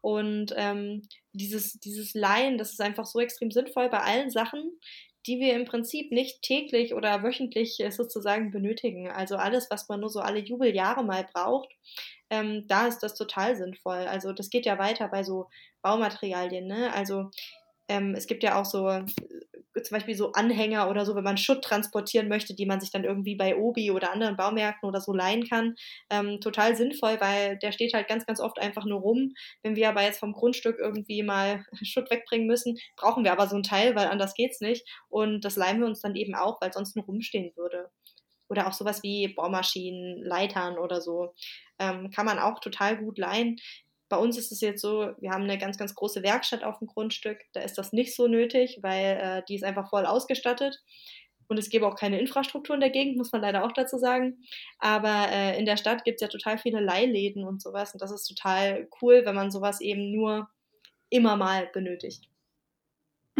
Und 0.00 0.54
ähm, 0.56 1.02
dieses, 1.32 1.80
dieses 1.80 2.14
Leihen, 2.14 2.58
das 2.58 2.70
ist 2.70 2.80
einfach 2.80 3.04
so 3.04 3.20
extrem 3.20 3.50
sinnvoll 3.50 3.88
bei 3.88 3.98
allen 3.98 4.30
Sachen, 4.30 4.78
die 5.26 5.40
wir 5.40 5.54
im 5.54 5.64
Prinzip 5.64 6.12
nicht 6.12 6.42
täglich 6.42 6.94
oder 6.94 7.22
wöchentlich 7.22 7.80
äh, 7.80 7.90
sozusagen 7.90 8.50
benötigen. 8.50 9.10
Also 9.10 9.36
alles, 9.36 9.68
was 9.70 9.88
man 9.88 10.00
nur 10.00 10.08
so 10.08 10.20
alle 10.20 10.38
Jubeljahre 10.38 11.04
mal 11.04 11.26
braucht, 11.32 11.68
ähm, 12.30 12.64
da 12.68 12.86
ist 12.86 13.00
das 13.00 13.14
total 13.14 13.56
sinnvoll. 13.56 14.06
Also 14.06 14.32
das 14.32 14.50
geht 14.50 14.66
ja 14.66 14.78
weiter 14.78 15.08
bei 15.08 15.24
so 15.24 15.48
Baumaterialien. 15.82 16.66
Ne? 16.66 16.92
Also 16.94 17.30
ähm, 17.88 18.14
es 18.14 18.26
gibt 18.26 18.42
ja 18.42 18.60
auch 18.60 18.64
so 18.64 19.04
zum 19.82 19.96
Beispiel 19.96 20.14
so 20.14 20.32
Anhänger 20.32 20.88
oder 20.90 21.04
so, 21.06 21.14
wenn 21.14 21.24
man 21.24 21.36
Schutt 21.36 21.62
transportieren 21.62 22.28
möchte, 22.28 22.54
die 22.54 22.66
man 22.66 22.80
sich 22.80 22.90
dann 22.90 23.04
irgendwie 23.04 23.36
bei 23.36 23.56
Obi 23.56 23.90
oder 23.90 24.12
anderen 24.12 24.36
Baumärkten 24.36 24.88
oder 24.88 25.00
so 25.00 25.12
leihen 25.12 25.48
kann. 25.48 25.74
Ähm, 26.10 26.40
total 26.40 26.76
sinnvoll, 26.76 27.20
weil 27.20 27.58
der 27.58 27.72
steht 27.72 27.94
halt 27.94 28.08
ganz, 28.08 28.26
ganz 28.26 28.40
oft 28.40 28.58
einfach 28.58 28.84
nur 28.84 29.00
rum. 29.00 29.32
Wenn 29.62 29.76
wir 29.76 29.88
aber 29.88 30.02
jetzt 30.02 30.20
vom 30.20 30.32
Grundstück 30.32 30.78
irgendwie 30.78 31.22
mal 31.22 31.64
Schutt 31.82 32.10
wegbringen 32.10 32.46
müssen, 32.46 32.78
brauchen 32.96 33.24
wir 33.24 33.32
aber 33.32 33.48
so 33.48 33.56
ein 33.56 33.62
Teil, 33.62 33.94
weil 33.94 34.08
anders 34.08 34.34
geht's 34.34 34.60
nicht. 34.60 34.86
Und 35.08 35.44
das 35.44 35.56
leihen 35.56 35.80
wir 35.80 35.86
uns 35.86 36.00
dann 36.00 36.16
eben 36.16 36.34
auch, 36.34 36.60
weil 36.60 36.72
sonst 36.72 36.96
nur 36.96 37.04
rumstehen 37.04 37.52
würde. 37.56 37.90
Oder 38.48 38.66
auch 38.66 38.72
sowas 38.72 39.02
wie 39.02 39.28
Bohrmaschinen, 39.28 40.22
Leitern 40.24 40.78
oder 40.78 41.00
so. 41.00 41.34
Ähm, 41.78 42.10
kann 42.10 42.26
man 42.26 42.38
auch 42.38 42.60
total 42.60 42.96
gut 42.96 43.18
leihen. 43.18 43.58
Bei 44.08 44.16
uns 44.16 44.38
ist 44.38 44.52
es 44.52 44.60
jetzt 44.60 44.80
so, 44.80 45.12
wir 45.18 45.30
haben 45.30 45.44
eine 45.44 45.58
ganz, 45.58 45.76
ganz 45.76 45.94
große 45.94 46.22
Werkstatt 46.22 46.64
auf 46.64 46.78
dem 46.78 46.88
Grundstück. 46.88 47.40
Da 47.52 47.60
ist 47.60 47.76
das 47.76 47.92
nicht 47.92 48.14
so 48.14 48.26
nötig, 48.26 48.78
weil 48.82 49.18
äh, 49.20 49.42
die 49.48 49.54
ist 49.54 49.64
einfach 49.64 49.90
voll 49.90 50.06
ausgestattet. 50.06 50.82
Und 51.48 51.58
es 51.58 51.70
gäbe 51.70 51.86
auch 51.86 51.96
keine 51.96 52.20
Infrastruktur 52.20 52.74
in 52.74 52.80
der 52.80 52.90
Gegend, 52.90 53.16
muss 53.16 53.32
man 53.32 53.40
leider 53.40 53.64
auch 53.64 53.72
dazu 53.72 53.98
sagen. 53.98 54.42
Aber 54.78 55.28
äh, 55.30 55.58
in 55.58 55.64
der 55.64 55.78
Stadt 55.78 56.04
gibt 56.04 56.16
es 56.16 56.22
ja 56.22 56.28
total 56.28 56.58
viele 56.58 56.80
Leihläden 56.80 57.44
und 57.44 57.62
sowas. 57.62 57.92
Und 57.92 58.02
das 58.02 58.10
ist 58.10 58.26
total 58.26 58.88
cool, 59.00 59.22
wenn 59.24 59.34
man 59.34 59.50
sowas 59.50 59.80
eben 59.80 60.12
nur 60.12 60.48
immer 61.10 61.36
mal 61.36 61.66
benötigt. 61.72 62.28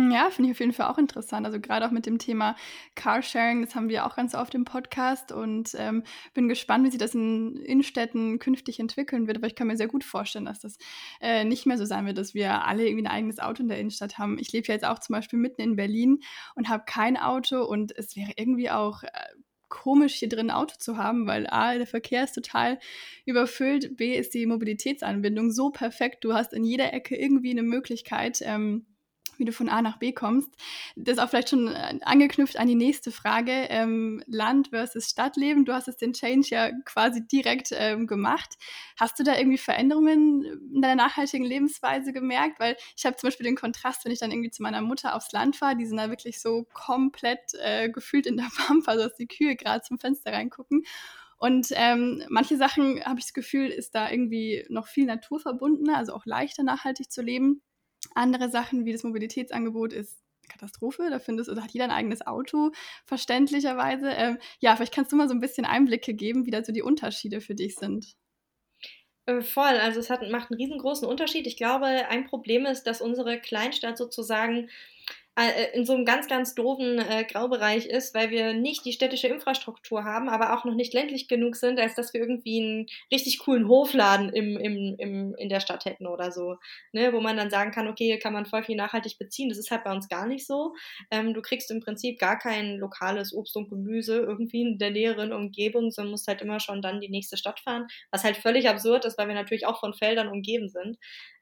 Ja, 0.01 0.31
finde 0.31 0.51
ich 0.51 0.55
auf 0.55 0.61
jeden 0.61 0.73
Fall 0.73 0.87
auch 0.87 0.99
interessant. 0.99 1.45
Also 1.45 1.59
gerade 1.59 1.85
auch 1.85 1.91
mit 1.91 2.07
dem 2.07 2.19
Thema 2.21 2.55
Carsharing, 2.95 3.63
das 3.63 3.75
haben 3.75 3.89
wir 3.89 4.07
auch 4.07 4.15
ganz 4.15 4.33
oft 4.37 4.55
im 4.55 4.65
Podcast 4.65 5.33
und 5.33 5.75
ähm, 5.77 6.05
bin 6.35 6.49
gespannt, 6.49 6.85
wie 6.85 6.91
sich 6.91 7.01
das 7.01 7.17
in 7.17 7.57
Innenstädten 7.57 8.39
künftig 8.39 8.79
entwickeln 8.79 9.27
wird. 9.27 9.39
Aber 9.39 9.49
ich 9.49 9.57
kann 9.57 9.67
mir 9.67 9.77
sehr 9.77 9.89
gut 9.89 10.05
vorstellen, 10.05 10.45
dass 10.45 10.61
das 10.61 10.79
äh, 11.21 11.43
nicht 11.43 11.67
mehr 11.67 11.77
so 11.77 11.85
sein 11.85 12.07
wird, 12.07 12.17
dass 12.17 12.33
wir 12.33 12.65
alle 12.65 12.87
irgendwie 12.87 13.07
ein 13.07 13.13
eigenes 13.13 13.41
Auto 13.41 13.61
in 13.61 13.69
der 13.69 13.81
Innenstadt 13.81 14.19
haben. 14.19 14.39
Ich 14.39 14.53
lebe 14.53 14.69
ja 14.69 14.75
jetzt 14.75 14.85
auch 14.85 15.01
zum 15.01 15.15
Beispiel 15.15 15.41
mitten 15.41 15.63
in 15.63 15.75
Berlin 15.75 16.21
und 16.55 16.69
habe 16.69 16.85
kein 16.87 17.17
Auto 17.17 17.65
und 17.65 17.91
es 17.99 18.15
wäre 18.15 18.31
irgendwie 18.37 18.71
auch 18.71 19.03
äh, 19.03 19.09
komisch, 19.69 20.15
hier 20.15 20.29
drin 20.29 20.51
ein 20.51 20.57
Auto 20.57 20.77
zu 20.79 20.97
haben, 20.97 21.27
weil 21.27 21.49
A, 21.49 21.75
der 21.75 21.89
Verkehr 21.89 22.23
ist 22.23 22.35
total 22.35 22.79
überfüllt, 23.27 23.97
B, 23.97 24.15
ist 24.15 24.33
die 24.33 24.47
Mobilitätsanbindung 24.47 25.51
so 25.51 25.71
perfekt. 25.71 26.23
Du 26.23 26.35
hast 26.35 26.53
in 26.53 26.65
jeder 26.65 26.93
Ecke 26.93 27.17
irgendwie 27.17 27.51
eine 27.51 27.65
Möglichkeit, 27.65 28.41
ähm, 28.43 28.87
wie 29.39 29.45
du 29.45 29.53
von 29.53 29.69
A 29.69 29.83
nach 29.83 29.99
B 29.99 30.13
kommst. 30.13 30.51
Das 30.97 31.17
ist 31.17 31.23
auch 31.23 31.29
vielleicht 31.29 31.51
schon 31.51 31.69
äh, 31.69 31.99
angeknüpft 32.03 32.59
an 32.59 32.69
die 32.69 32.75
nächste 32.75 33.11
Frage. 33.11 33.53
Ähm, 33.71 34.23
Land 34.27 34.69
versus 34.69 35.09
Stadtleben. 35.09 35.65
Du 35.65 35.73
hast 35.73 35.87
jetzt 35.87 36.03
den 36.03 36.13
Change 36.13 36.49
ja 36.51 36.71
quasi 36.85 37.27
direkt 37.27 37.71
ähm, 37.73 38.07
gemacht. 38.07 38.57
Hast 38.97 39.19
du 39.19 39.25
da 39.25 39.37
irgendwie 39.37 39.59
Veränderungen 39.59 40.45
in 40.75 40.83
deiner 40.83 41.03
nachhaltigen 41.03 41.47
Lebensweise 41.47 42.13
gemerkt? 42.13 42.61
Weil 42.61 42.77
ich 42.97 43.07
habe 43.07 43.17
zum 43.17 43.29
Beispiel 43.29 43.45
den 43.45 43.57
Kontrast, 43.57 44.05
wenn 44.05 44.13
ich 44.13 44.19
dann 44.19 44.31
irgendwie 44.31 44.51
zu 44.51 44.63
meiner 44.63 44.83
Mutter 44.83 45.15
aufs 45.15 45.33
Land 45.33 45.57
fahre, 45.57 45.77
die 45.77 45.87
sind 45.87 45.97
da 45.97 46.11
wirklich 46.11 46.41
so 46.41 46.67
komplett 46.73 47.53
äh, 47.61 47.89
gefühlt 47.89 48.27
in 48.27 48.37
der 48.37 48.49
Pampa, 48.67 48.97
dass 48.97 49.15
die 49.15 49.27
Kühe 49.27 49.57
gerade 49.57 49.83
zum 49.83 49.99
Fenster 49.99 50.33
reingucken. 50.33 50.85
Und 51.39 51.69
ähm, 51.71 52.25
manche 52.29 52.57
Sachen, 52.57 53.03
habe 53.05 53.21
ich 53.21 53.27
das 53.27 53.33
Gefühl, 53.33 53.69
ist 53.69 53.95
da 53.95 54.11
irgendwie 54.11 54.67
noch 54.69 54.89
viel 54.89 55.07
naturverbundener, 55.07 55.97
also 55.97 56.13
auch 56.13 56.27
leichter 56.27 56.65
nachhaltig 56.65 57.13
zu 57.13 57.23
leben. 57.23 57.63
Andere 58.15 58.51
Sachen 58.51 58.85
wie 58.85 58.93
das 58.93 59.05
Mobilitätsangebot 59.05 59.93
ist 59.93 60.23
Katastrophe. 60.49 61.09
Da 61.11 61.19
findest, 61.19 61.49
also 61.49 61.63
hat 61.63 61.71
jeder 61.71 61.85
ein 61.85 61.91
eigenes 61.91 62.27
Auto, 62.27 62.73
verständlicherweise. 63.05 64.11
Ähm, 64.11 64.39
ja, 64.61 64.75
vielleicht 64.75 64.95
kannst 64.95 65.13
du 65.13 65.17
mal 65.17 65.29
so 65.29 65.35
ein 65.35 65.41
bisschen 65.41 65.65
Einblicke 65.65 66.15
geben, 66.15 66.47
wie 66.47 66.51
da 66.51 66.65
so 66.65 66.73
die 66.73 66.83
Unterschiede 66.83 67.41
für 67.41 67.55
dich 67.55 67.77
sind. 67.77 68.17
Äh, 69.27 69.43
voll, 69.43 69.65
also 69.65 70.01
es 70.01 70.11
hat, 70.11 70.23
macht 70.31 70.51
einen 70.51 70.61
riesengroßen 70.61 71.07
Unterschied. 71.07 71.47
Ich 71.47 71.57
glaube, 71.57 71.87
ein 71.87 72.25
Problem 72.25 72.65
ist, 72.65 72.85
dass 72.85 73.03
unsere 73.03 73.39
Kleinstadt 73.39 73.99
sozusagen 73.99 74.71
in 75.75 75.87
so 75.87 75.95
einem 75.95 76.05
ganz, 76.05 76.27
ganz 76.27 76.55
doofen 76.55 76.99
äh, 76.99 77.25
Graubereich 77.25 77.87
ist, 77.87 78.15
weil 78.15 78.31
wir 78.31 78.55
nicht 78.55 78.85
die 78.85 78.93
städtische 78.93 79.29
Infrastruktur 79.29 80.05
haben, 80.05 80.29
aber 80.29 80.57
auch 80.57 80.65
noch 80.65 80.75
nicht 80.75 80.95
ländlich 80.95 81.29
genug 81.29 81.57
sind, 81.57 81.79
als 81.79 81.95
dass 81.95 82.13
wir 82.13 82.21
irgendwie 82.21 82.61
einen 82.61 82.87
richtig 83.13 83.39
coolen 83.39 83.69
Hofladen 83.69 84.31
im, 84.31 84.57
im, 84.57 84.97
im, 84.99 85.35
in 85.37 85.49
der 85.49 85.61
Stadt 85.61 85.85
hätten 85.85 86.07
oder 86.07 86.33
so. 86.33 86.57
Ne? 86.93 87.13
Wo 87.13 87.21
man 87.21 87.37
dann 87.37 87.51
sagen 87.51 87.71
kann, 87.71 87.89
okay, 87.89 88.07
hier 88.07 88.19
kann 88.19 88.33
man 88.33 88.47
voll 88.47 88.65
viel 88.65 88.77
nachhaltig 88.77 89.19
beziehen. 89.19 89.49
Das 89.49 89.59
ist 89.59 89.71
halt 89.71 89.85
bei 89.85 89.93
uns 89.93 90.09
gar 90.09 90.27
nicht 90.27 90.47
so. 90.47 90.75
Ähm, 91.11 91.35
du 91.35 91.43
kriegst 91.43 91.71
im 91.71 91.81
Prinzip 91.81 92.19
gar 92.19 92.39
kein 92.39 92.77
lokales 92.77 93.33
Obst 93.33 93.57
und 93.57 93.69
Gemüse 93.69 94.19
irgendwie 94.19 94.63
in 94.63 94.79
der 94.79 94.91
näheren 94.91 95.33
Umgebung, 95.33 95.91
sondern 95.91 96.13
musst 96.13 96.27
halt 96.27 96.43
immer 96.43 96.59
schon 96.59 96.83
dann 96.83 97.01
die 97.01 97.11
nächste 97.11 97.37
Stadt 97.37 97.61
fahren, 97.61 97.87
was 98.11 98.25
halt 98.25 98.37
völlig 98.37 98.69
absurd 98.69 99.05
ist, 99.05 99.19
weil 99.19 99.29
wir 99.29 99.35
natürlich 99.35 99.67
auch 99.67 99.79
von 99.79 99.95
Feldern 99.95 100.29
umgeben 100.29 100.69
sind. 100.69 100.99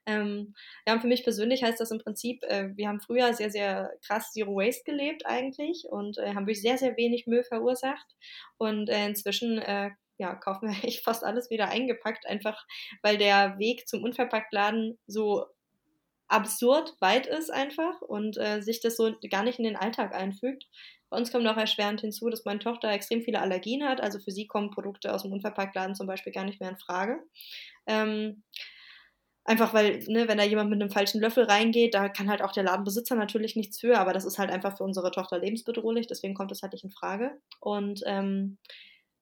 Ähm, 0.07 0.55
ja, 0.87 0.93
und 0.93 1.01
für 1.01 1.07
mich 1.07 1.23
persönlich 1.23 1.63
heißt 1.63 1.79
das 1.79 1.91
im 1.91 1.99
Prinzip, 1.99 2.41
äh, 2.43 2.69
wir 2.75 2.87
haben 2.87 3.01
früher 3.01 3.33
sehr, 3.33 3.51
sehr 3.51 3.91
krass 4.05 4.31
Zero 4.31 4.55
Waste 4.55 4.83
gelebt 4.85 5.25
eigentlich 5.25 5.85
und 5.89 6.17
äh, 6.17 6.33
haben 6.33 6.47
wirklich 6.47 6.61
sehr, 6.61 6.77
sehr 6.77 6.95
wenig 6.95 7.27
Müll 7.27 7.43
verursacht. 7.43 8.07
Und 8.57 8.89
äh, 8.89 9.05
inzwischen 9.05 9.59
äh, 9.59 9.91
ja, 10.17 10.33
kaufen 10.35 10.69
wir 10.69 10.83
echt 10.87 11.03
fast 11.03 11.23
alles 11.23 11.49
wieder 11.49 11.69
eingepackt, 11.69 12.25
einfach 12.25 12.65
weil 13.03 13.17
der 13.17 13.59
Weg 13.59 13.87
zum 13.87 14.03
Unverpacktladen 14.03 14.97
so 15.07 15.45
absurd 16.29 16.95
weit 16.99 17.25
ist 17.25 17.49
einfach 17.51 18.01
und 18.01 18.37
äh, 18.37 18.61
sich 18.61 18.81
das 18.81 18.97
so 18.97 19.13
gar 19.29 19.43
nicht 19.43 19.59
in 19.59 19.65
den 19.65 19.77
Alltag 19.77 20.13
einfügt. 20.13 20.65
Bei 21.09 21.17
uns 21.17 21.31
kommt 21.31 21.45
noch 21.45 21.55
erschwerend 21.57 22.01
hinzu, 22.01 22.29
dass 22.29 22.43
meine 22.43 22.59
Tochter 22.59 22.91
extrem 22.91 23.21
viele 23.21 23.39
Allergien 23.39 23.87
hat. 23.87 24.01
Also 24.01 24.19
für 24.19 24.31
sie 24.31 24.45
kommen 24.45 24.71
Produkte 24.71 25.13
aus 25.13 25.23
dem 25.23 25.31
Unverpacktladen 25.31 25.95
zum 25.95 26.07
Beispiel 26.07 26.33
gar 26.33 26.43
nicht 26.43 26.59
mehr 26.59 26.69
in 26.69 26.77
Frage. 26.77 27.19
Ähm, 27.87 28.43
Einfach 29.47 29.73
weil, 29.73 29.99
ne, 30.07 30.27
wenn 30.27 30.37
da 30.37 30.43
jemand 30.43 30.69
mit 30.69 30.81
einem 30.81 30.91
falschen 30.91 31.21
Löffel 31.21 31.45
reingeht, 31.45 31.93
da 31.93 32.09
kann 32.09 32.29
halt 32.29 32.41
auch 32.41 32.51
der 32.51 32.63
Ladenbesitzer 32.63 33.15
natürlich 33.15 33.55
nichts 33.55 33.79
für, 33.79 33.97
aber 33.97 34.11
das 34.11 34.25
ist 34.25 34.37
halt 34.37 34.51
einfach 34.51 34.75
für 34.75 34.83
unsere 34.83 35.09
Tochter 35.09 35.39
lebensbedrohlich, 35.39 36.05
deswegen 36.05 36.33
kommt 36.33 36.51
das 36.51 36.63
halt 36.63 36.73
nicht 36.73 36.83
in 36.83 36.91
Frage. 36.91 37.31
Und 37.61 38.01
ähm, 38.05 38.57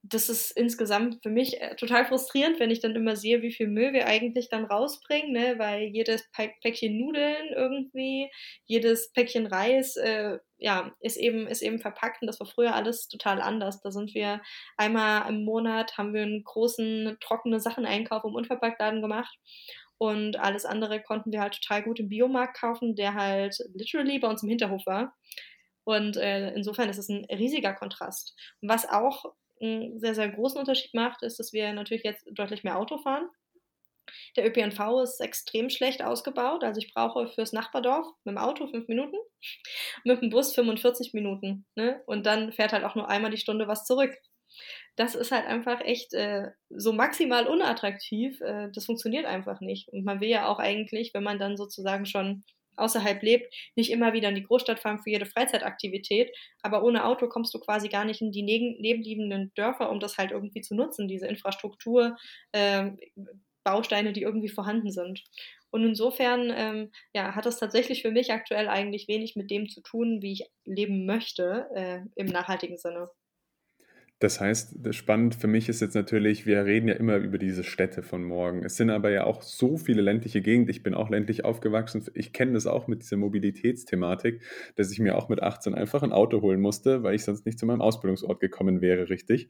das 0.02 0.30
ist 0.30 0.50
insgesamt 0.52 1.22
für 1.22 1.30
mich 1.30 1.62
äh, 1.62 1.76
total 1.76 2.06
frustrierend, 2.06 2.60
wenn 2.60 2.72
ich 2.72 2.80
dann 2.80 2.96
immer 2.96 3.16
sehe, 3.16 3.44
wie 3.44 3.52
viel 3.52 3.68
Müll 3.68 3.94
wir 3.94 4.08
eigentlich 4.08 4.50
dann 4.50 4.66
rausbringen, 4.66 5.32
ne? 5.32 5.56
weil 5.60 5.84
jedes 5.84 6.28
Päckchen 6.32 6.98
Nudeln 6.98 7.54
irgendwie, 7.56 8.32
jedes 8.66 9.12
Päckchen 9.14 9.46
Reis, 9.46 9.96
äh, 9.96 10.40
ja, 10.58 10.92
ist 11.02 11.18
eben, 11.18 11.46
ist 11.46 11.62
eben 11.62 11.80
verpackt 11.80 12.22
und 12.22 12.28
das 12.28 12.40
war 12.40 12.48
früher 12.48 12.74
alles 12.74 13.08
total 13.10 13.42
anders. 13.42 13.82
Da 13.82 13.92
sind 13.92 14.16
wir 14.16 14.42
einmal 14.76 15.30
im 15.30 15.44
Monat, 15.44 16.00
haben 16.00 16.14
wir 16.14 16.24
einen 16.24 16.44
großen 16.44 17.18
trockene 17.20 17.60
Sachen-Einkauf 17.60 18.24
im 18.24 18.34
Unverpacktladen 18.34 19.02
gemacht 19.02 19.38
und 19.98 20.38
alles 20.40 20.66
andere 20.66 21.02
konnten 21.02 21.32
wir 21.32 21.42
halt 21.42 21.60
total 21.62 21.84
gut 21.84 22.00
im 22.00 22.10
Biomarkt 22.10 22.58
kaufen, 22.58 22.96
der 22.96 23.14
halt 23.14 23.58
literally 23.74 24.20
bei 24.20 24.28
uns 24.28 24.44
im 24.44 24.50
Hinterhof 24.50 24.86
war. 24.86 25.16
Und 25.86 26.18
äh, 26.18 26.54
insofern 26.54 26.90
ist 26.90 26.98
es 26.98 27.10
ein 27.10 27.26
riesiger 27.26 27.74
Kontrast. 27.74 28.36
Was 28.62 28.90
auch 28.90 29.26
einen 29.62 30.00
sehr, 30.00 30.16
sehr 30.16 30.30
großen 30.30 30.60
Unterschied 30.60 30.94
macht, 30.94 31.22
ist, 31.24 31.40
dass 31.40 31.54
wir 31.54 31.72
natürlich 31.74 32.04
jetzt 32.04 32.26
deutlich 32.32 32.64
mehr 32.64 32.78
Auto 32.78 32.98
fahren. 32.98 33.30
Der 34.36 34.46
ÖPNV 34.46 35.02
ist 35.04 35.22
extrem 35.22 35.70
schlecht 35.70 36.04
ausgebaut. 36.04 36.64
Also 36.64 36.80
ich 36.80 36.94
brauche 36.94 37.28
fürs 37.30 37.54
Nachbardorf 37.54 38.08
mit 38.24 38.36
dem 38.36 38.38
Auto 38.38 38.68
fünf 38.68 38.88
Minuten, 38.88 39.16
mit 40.04 40.22
dem 40.22 40.30
Bus 40.30 40.54
45 40.54 41.14
Minuten. 41.14 41.66
Ne? 41.76 42.02
Und 42.06 42.26
dann 42.26 42.52
fährt 42.52 42.74
halt 42.74 42.84
auch 42.84 42.96
nur 42.96 43.08
einmal 43.08 43.32
die 43.32 43.38
Stunde 43.38 43.68
was 43.68 43.86
zurück 43.86 44.14
das 44.96 45.16
ist 45.16 45.32
halt 45.32 45.46
einfach 45.46 45.82
echt 45.82 46.14
äh, 46.14 46.52
so 46.70 46.94
maximal 46.94 47.48
unattraktiv. 47.48 48.40
Äh, 48.42 48.70
das 48.74 48.86
funktioniert 48.86 49.26
einfach 49.26 49.62
nicht. 49.62 49.90
Und 49.90 50.06
man 50.06 50.22
will 50.22 50.30
ja 50.30 50.48
auch 50.48 50.60
eigentlich, 50.60 51.14
wenn 51.14 51.24
man 51.24 51.40
dann 51.40 51.58
sozusagen 51.58 52.06
schon 52.06 52.44
außerhalb 52.78 53.22
lebt, 53.22 53.54
nicht 53.76 53.92
immer 53.92 54.14
wieder 54.14 54.30
in 54.30 54.36
die 54.36 54.44
Großstadt 54.44 54.80
fahren 54.80 55.00
für 55.00 55.10
jede 55.10 55.26
Freizeitaktivität. 55.26 56.36
Aber 56.62 56.84
ohne 56.84 57.06
Auto 57.06 57.28
kommst 57.28 57.54
du 57.54 57.60
quasi 57.60 57.90
gar 57.90 58.06
nicht 58.06 58.22
in 58.22 58.32
die 58.32 58.44
nebenliegenden 58.44 59.52
Dörfer, 59.56 59.90
um 59.90 60.00
das 60.00 60.18
halt 60.18 60.32
irgendwie 60.32 60.62
zu 60.62 60.76
nutzen, 60.76 61.08
diese 61.08 61.28
Infrastruktur, 61.28 62.18
äh, 62.52 62.92
Bausteine, 63.64 64.14
die 64.14 64.22
irgendwie 64.22 64.50
vorhanden 64.50 64.92
sind. 64.92 65.24
Und 65.72 65.84
insofern 65.84 66.54
ähm, 66.56 66.92
ja, 67.14 67.36
hat 67.36 67.46
das 67.46 67.60
tatsächlich 67.60 68.02
für 68.02 68.12
mich 68.12 68.32
aktuell 68.32 68.70
eigentlich 68.70 69.08
wenig 69.08 69.36
mit 69.36 69.52
dem 69.52 69.68
zu 69.68 69.82
tun, 69.82 70.22
wie 70.22 70.34
ich 70.34 70.50
leben 70.64 71.06
möchte 71.06 71.68
äh, 71.76 72.00
im 72.16 72.28
nachhaltigen 72.28 72.78
Sinne. 72.78 73.10
Das 74.20 74.40
heißt, 74.40 74.76
das 74.80 74.96
spannend 74.96 75.36
für 75.36 75.48
mich 75.48 75.68
ist 75.68 75.82
jetzt 75.82 75.94
natürlich, 75.94 76.46
wir 76.46 76.64
reden 76.64 76.88
ja 76.88 76.96
immer 76.96 77.18
über 77.18 77.38
diese 77.38 77.66
Städte 77.66 78.02
von 78.02 78.24
morgen. 78.24 78.64
Es 78.64 78.78
sind 78.78 78.90
aber 78.90 79.10
ja 79.10 79.26
auch 79.26 79.42
so 79.42 79.76
viele 79.78 80.02
ländliche 80.02 80.42
Gegenden. 80.42 80.72
Ich 80.72 80.84
bin 80.84 80.94
auch 80.94 81.10
ländlich 81.10 81.44
aufgewachsen. 81.44 82.02
Ich 82.14 82.32
kenne 82.32 82.54
das 82.54 82.66
auch 82.66 82.88
mit 82.88 83.02
dieser 83.02 83.18
Mobilitätsthematik, 83.18 84.42
dass 84.76 84.92
ich 84.92 85.00
mir 85.00 85.18
auch 85.18 85.28
mit 85.28 85.44
18 85.44 85.74
einfach 85.74 86.02
ein 86.02 86.14
Auto 86.14 86.42
holen 86.42 86.62
musste, 86.62 87.04
weil 87.04 87.16
ich 87.16 87.26
sonst 87.26 87.46
nicht 87.46 87.60
zu 87.60 87.66
meinem 87.66 87.82
Ausbildungsort 87.82 88.40
gekommen 88.40 88.80
wäre, 88.80 89.10
richtig. 89.10 89.50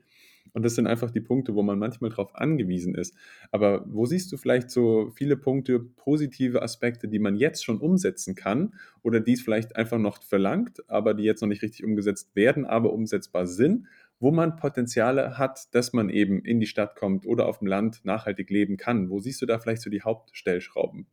Und 0.53 0.63
das 0.63 0.75
sind 0.75 0.87
einfach 0.87 1.11
die 1.11 1.21
Punkte, 1.21 1.53
wo 1.53 1.63
man 1.63 1.77
manchmal 1.77 2.09
darauf 2.09 2.33
angewiesen 2.35 2.95
ist. 2.95 3.15
Aber 3.51 3.83
wo 3.87 4.05
siehst 4.05 4.31
du 4.31 4.37
vielleicht 4.37 4.69
so 4.69 5.11
viele 5.13 5.37
Punkte, 5.37 5.79
positive 5.79 6.61
Aspekte, 6.61 7.07
die 7.07 7.19
man 7.19 7.35
jetzt 7.35 7.65
schon 7.65 7.79
umsetzen 7.79 8.35
kann 8.35 8.73
oder 9.03 9.19
die 9.19 9.33
es 9.33 9.41
vielleicht 9.41 9.75
einfach 9.75 9.97
noch 9.97 10.23
verlangt, 10.23 10.89
aber 10.89 11.13
die 11.13 11.23
jetzt 11.23 11.41
noch 11.41 11.49
nicht 11.49 11.61
richtig 11.61 11.83
umgesetzt 11.83 12.35
werden, 12.35 12.65
aber 12.65 12.93
umsetzbar 12.93 13.47
sind? 13.47 13.87
Wo 14.19 14.31
man 14.31 14.55
Potenziale 14.55 15.37
hat, 15.37 15.73
dass 15.73 15.93
man 15.93 16.09
eben 16.09 16.43
in 16.43 16.59
die 16.59 16.67
Stadt 16.67 16.95
kommt 16.95 17.25
oder 17.25 17.47
auf 17.47 17.59
dem 17.59 17.67
Land 17.67 18.03
nachhaltig 18.03 18.49
leben 18.49 18.77
kann. 18.77 19.09
Wo 19.09 19.19
siehst 19.19 19.41
du 19.41 19.45
da 19.45 19.59
vielleicht 19.59 19.81
so 19.81 19.89
die 19.89 20.01
Hauptstellschrauben? 20.01 21.07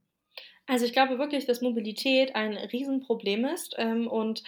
Also 0.66 0.86
ich 0.86 0.92
glaube 0.92 1.18
wirklich, 1.18 1.46
dass 1.46 1.60
Mobilität 1.60 2.36
ein 2.36 2.56
Riesenproblem 2.56 3.44
ist. 3.46 3.74
Ähm, 3.78 4.06
und 4.06 4.42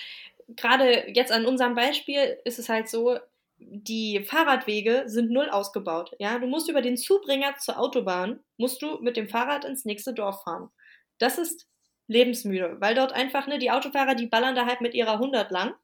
gerade 0.48 1.10
jetzt 1.12 1.32
an 1.32 1.46
unserem 1.46 1.74
Beispiel 1.74 2.38
ist 2.44 2.58
es 2.58 2.68
halt 2.68 2.88
so, 2.88 3.18
die 3.58 4.22
Fahrradwege 4.24 5.04
sind 5.06 5.30
null 5.30 5.48
ausgebaut. 5.48 6.12
Ja, 6.18 6.38
du 6.38 6.46
musst 6.46 6.68
über 6.68 6.82
den 6.82 6.96
Zubringer 6.96 7.56
zur 7.58 7.78
Autobahn, 7.78 8.40
musst 8.56 8.82
du 8.82 8.98
mit 9.00 9.16
dem 9.16 9.28
Fahrrad 9.28 9.64
ins 9.64 9.84
nächste 9.84 10.12
Dorf 10.12 10.42
fahren. 10.42 10.70
Das 11.18 11.38
ist 11.38 11.68
lebensmüde, 12.06 12.76
weil 12.80 12.94
dort 12.94 13.12
einfach, 13.12 13.46
ne, 13.46 13.58
die 13.58 13.70
Autofahrer, 13.70 14.14
die 14.14 14.26
ballern 14.26 14.54
da 14.54 14.66
halt 14.66 14.80
mit 14.80 14.94
ihrer 14.94 15.14
100 15.14 15.50
lang 15.50 15.74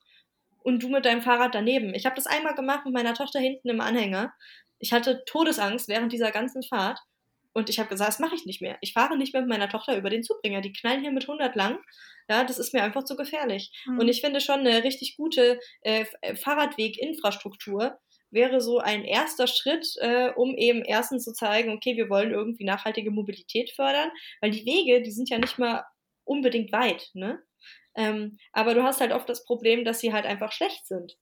und 0.62 0.83
du 0.83 0.88
mit 0.88 1.05
deinem 1.05 1.23
Fahrrad 1.23 1.55
daneben. 1.55 1.95
Ich 1.95 2.07
habe 2.07 2.17
das 2.17 2.26
einmal 2.26 2.55
gemacht 2.55 2.85
mit 2.85 2.95
meiner 2.95 3.14
Tochter 3.14 3.40
hinten 3.40 3.69
im 3.69 3.81
Anhänger. 3.81 4.33
Ich 4.79 4.93
hatte 4.93 5.23
Todesangst 5.26 5.88
während 5.88 6.12
dieser 6.12 6.31
ganzen 6.31 6.62
Fahrt 6.62 6.99
und 7.52 7.69
ich 7.69 7.79
habe 7.79 7.88
gesagt, 7.88 8.09
das 8.09 8.19
mache 8.19 8.35
ich 8.35 8.47
nicht 8.47 8.62
mehr. 8.62 8.79
Ich 8.81 8.93
fahre 8.93 9.17
nicht 9.17 9.33
mehr 9.33 9.43
mit 9.43 9.50
meiner 9.50 9.69
Tochter 9.69 9.97
über 9.97 10.11
den 10.11 10.23
Zubringer. 10.23 10.61
Die 10.61 10.73
knallen 10.73 11.00
hier 11.00 11.11
mit 11.11 11.25
100 11.25 11.57
lang. 11.57 11.79
Ja, 12.29 12.45
das 12.45 12.59
ist 12.59 12.73
mir 12.73 12.83
einfach 12.83 13.05
zu 13.05 13.17
gefährlich. 13.17 13.73
Mhm. 13.87 13.99
Und 13.99 14.09
ich 14.09 14.21
finde 14.21 14.40
schon 14.40 14.61
eine 14.61 14.85
richtig 14.85 15.17
gute 15.17 15.59
äh, 15.83 16.05
äh, 16.23 16.37
Fahrradweginfrastruktur 16.37 17.99
wäre 18.31 18.61
so 18.61 18.79
ein 18.79 19.05
erster 19.05 19.49
Schritt, 19.49 19.97
äh, 19.99 20.31
um 20.37 20.55
eben 20.57 20.85
erstens 20.85 21.25
zu 21.25 21.33
zeigen, 21.33 21.73
okay, 21.73 21.97
wir 21.97 22.09
wollen 22.09 22.31
irgendwie 22.31 22.64
nachhaltige 22.64 23.11
Mobilität 23.11 23.71
fördern, 23.71 24.11
weil 24.40 24.52
die 24.52 24.64
Wege, 24.64 25.02
die 25.02 25.11
sind 25.11 25.29
ja 25.29 25.38
nicht 25.38 25.59
mal 25.59 25.85
unbedingt 26.25 26.71
weit, 26.71 27.11
ne? 27.14 27.43
Ähm, 27.97 28.39
aber 28.53 28.75
du 28.75 28.83
hast 28.83 29.01
halt 29.01 29.13
oft 29.13 29.29
das 29.29 29.45
Problem, 29.45 29.85
dass 29.85 30.01
sie 30.01 30.13
halt 30.13 30.27
einfach 30.27 30.53
schlecht 30.53 30.87
sind. 30.87 31.17